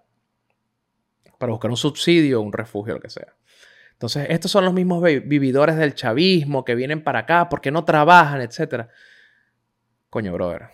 para 1.38 1.54
buscar 1.54 1.72
un 1.72 1.78
subsidio, 1.78 2.42
un 2.42 2.52
refugio, 2.52 2.96
lo 2.96 3.00
que 3.00 3.10
sea. 3.10 3.34
Entonces, 3.94 4.28
estos 4.30 4.52
son 4.52 4.66
los 4.66 4.74
mismos 4.74 5.02
vividores 5.02 5.78
del 5.78 5.96
chavismo 5.96 6.66
que 6.66 6.76
vienen 6.76 7.02
para 7.02 7.20
acá 7.20 7.48
porque 7.48 7.72
no 7.72 7.86
trabajan, 7.86 8.42
etcétera. 8.42 8.90
Coño, 10.14 10.32
brother. 10.32 10.70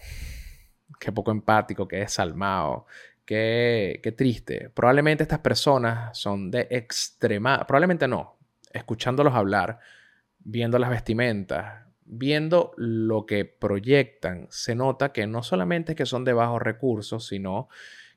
Qué 0.99 1.13
poco 1.13 1.32
empático, 1.32 1.88
qué 1.88 1.99
desalmado, 1.99 2.88
qué, 3.23 4.02
qué 4.04 4.12
triste. 4.12 4.69
Probablemente 4.69 5.23
estas 5.23 5.39
personas 5.39 6.17
son 6.17 6.52
de 6.52 6.67
extrema... 6.69 7.65
Probablemente 7.65 8.06
no. 8.06 8.38
Escuchándolos 8.73 9.34
hablar, 9.34 9.80
viendo 10.39 10.78
las 10.78 10.89
vestimentas, 10.89 11.86
viendo 12.04 12.73
lo 12.75 13.25
que 13.25 13.45
proyectan, 13.45 14.47
se 14.49 14.75
nota 14.75 15.13
que 15.13 15.25
no 15.25 15.41
solamente 15.41 15.95
que 15.95 16.06
son 16.06 16.25
de 16.25 16.34
bajos 16.34 16.62
recursos, 16.62 17.25
sino 17.25 17.69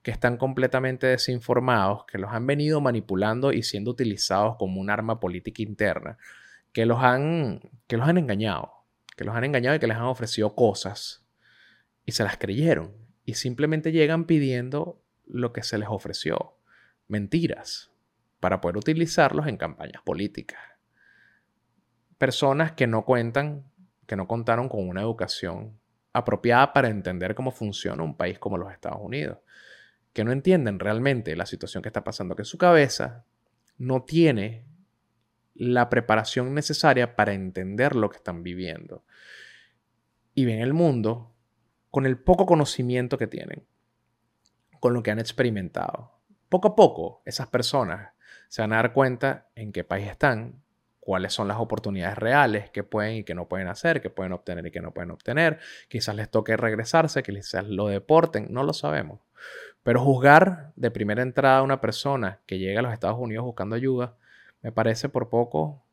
que 0.03 0.11
están 0.11 0.37
completamente 0.37 1.07
desinformados, 1.07 2.05
que 2.05 2.19
los 2.19 2.33
han 2.33 2.49
venido 2.49 2.81
manipulando 2.81 3.53
y 3.53 3.63
siendo 3.63 3.93
utilizados 3.93 4.57
como 4.57 4.81
un 4.81 4.91
arma 4.91 5.21
política 5.21 5.63
interna, 5.63 6.19
que 6.73 6.85
los 6.85 7.01
han, 7.01 7.61
que 7.87 7.97
los 7.97 8.09
han 8.09 8.19
engañado 8.19 8.82
que 9.23 9.27
los 9.27 9.37
han 9.37 9.45
engañado 9.45 9.77
y 9.77 9.79
que 9.79 9.87
les 9.87 9.97
han 9.97 10.03
ofrecido 10.03 10.57
cosas 10.57 11.25
y 12.05 12.11
se 12.11 12.25
las 12.25 12.39
creyeron 12.39 12.93
y 13.25 13.35
simplemente 13.35 13.93
llegan 13.93 14.25
pidiendo 14.25 15.01
lo 15.27 15.53
que 15.53 15.63
se 15.63 15.79
les 15.79 15.89
ofreció, 15.89 16.59
mentiras, 17.07 17.93
para 18.41 18.61
poder 18.61 18.79
utilizarlos 18.79 19.47
en 19.47 19.57
campañas 19.57 20.03
políticas. 20.03 20.59
Personas 22.19 22.73
que 22.73 22.89
no 22.89 23.05
cuentan, 23.05 23.71
que 24.09 24.17
no 24.17 24.27
contaron 24.27 24.69
con 24.69 24.89
una 24.89 25.03
educación 25.03 25.79
apropiada 26.13 26.73
para 26.73 26.89
entender 26.89 27.37
cómo 27.37 27.53
funciona 27.53 28.03
un 28.03 28.17
país 28.17 28.41
como 28.41 28.59
los 28.59 28.73
Estados 28.73 28.99
Unidos, 29.01 29.39
que 30.13 30.25
no 30.25 30.33
entienden 30.33 30.81
realmente 30.81 31.37
la 31.37 31.47
situación 31.47 31.81
que 31.81 31.91
está 31.91 32.03
pasando, 32.03 32.35
que 32.35 32.45
su 32.45 32.59
cabeza 32.59 33.25
no 33.79 34.03
tiene 34.03 34.67
la 35.55 35.88
preparación 35.88 36.55
necesaria 36.55 37.17
para 37.17 37.33
entender 37.33 37.95
lo 37.95 38.11
que 38.11 38.17
están 38.17 38.43
viviendo. 38.43 39.05
Y 40.35 40.45
ven 40.45 40.61
el 40.61 40.73
mundo 40.73 41.35
con 41.91 42.07
el 42.07 42.19
poco 42.19 42.47
conocimiento 42.47 43.19
que 43.19 43.27
tienen, 43.27 43.67
con 44.81 44.95
lo 44.95 45.03
que 45.03 45.11
han 45.11 45.19
experimentado. 45.19 46.19
Poco 46.49 46.69
a 46.69 46.77
poco, 46.77 47.23
esas 47.25 47.49
personas 47.49 48.12
se 48.49 48.62
van 48.62 48.73
a 48.73 48.77
dar 48.77 48.93
cuenta 48.93 49.49
en 49.55 49.73
qué 49.73 49.85
país 49.85 50.09
están, 50.09 50.62
cuáles 51.01 51.33
son 51.33 51.49
las 51.49 51.59
oportunidades 51.59 52.17
reales 52.17 52.71
que 52.71 52.85
pueden 52.85 53.17
y 53.17 53.25
que 53.25 53.35
no 53.35 53.49
pueden 53.49 53.69
hacer, 53.69 54.01
que 54.01 54.09
pueden 54.09 54.33
obtener 54.33 54.67
y 54.67 54.71
que 54.71 54.81
no 54.81 54.95
pueden 54.95 55.11
obtener. 55.11 55.59
Quizás 55.88 56.15
les 56.15 56.31
toque 56.31 56.57
regresarse, 56.57 57.23
quizás 57.23 57.67
lo 57.67 57.88
deporten, 57.88 58.47
no 58.51 58.62
lo 58.62 58.73
sabemos. 58.73 59.21
Pero 59.83 60.01
juzgar 60.01 60.73
de 60.77 60.91
primera 60.91 61.23
entrada 61.23 61.59
a 61.59 61.62
una 61.62 61.81
persona 61.81 62.41
que 62.47 62.59
llega 62.59 62.81
a 62.81 62.83
los 62.83 62.93
Estados 62.93 63.19
Unidos 63.19 63.45
buscando 63.45 63.75
ayuda 63.75 64.17
me 64.62 64.72
parece 64.72 65.09
por 65.09 65.29
poco 65.29 65.85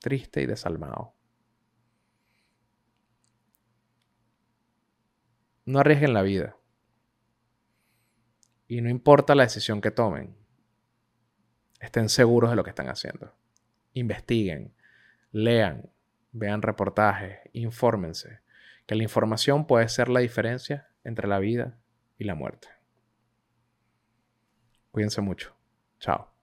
triste 0.00 0.42
y 0.42 0.46
desalmado. 0.46 1.14
No 5.64 5.78
arriesguen 5.78 6.12
la 6.12 6.20
vida. 6.20 6.56
Y 8.68 8.82
no 8.82 8.90
importa 8.90 9.34
la 9.34 9.44
decisión 9.44 9.80
que 9.80 9.90
tomen, 9.90 10.36
estén 11.80 12.10
seguros 12.10 12.50
de 12.50 12.56
lo 12.56 12.64
que 12.64 12.70
están 12.70 12.88
haciendo. 12.88 13.32
Investiguen, 13.94 14.74
lean, 15.32 15.90
vean 16.32 16.60
reportajes, 16.60 17.38
infórmense, 17.52 18.40
que 18.86 18.94
la 18.94 19.02
información 19.02 19.66
puede 19.66 19.88
ser 19.88 20.08
la 20.08 20.20
diferencia 20.20 20.88
entre 21.02 21.28
la 21.28 21.38
vida 21.38 21.78
y 22.18 22.24
la 22.24 22.34
muerte. 22.34 22.68
Cuídense 24.90 25.20
mucho. 25.22 25.53
Ciao. 26.04 26.33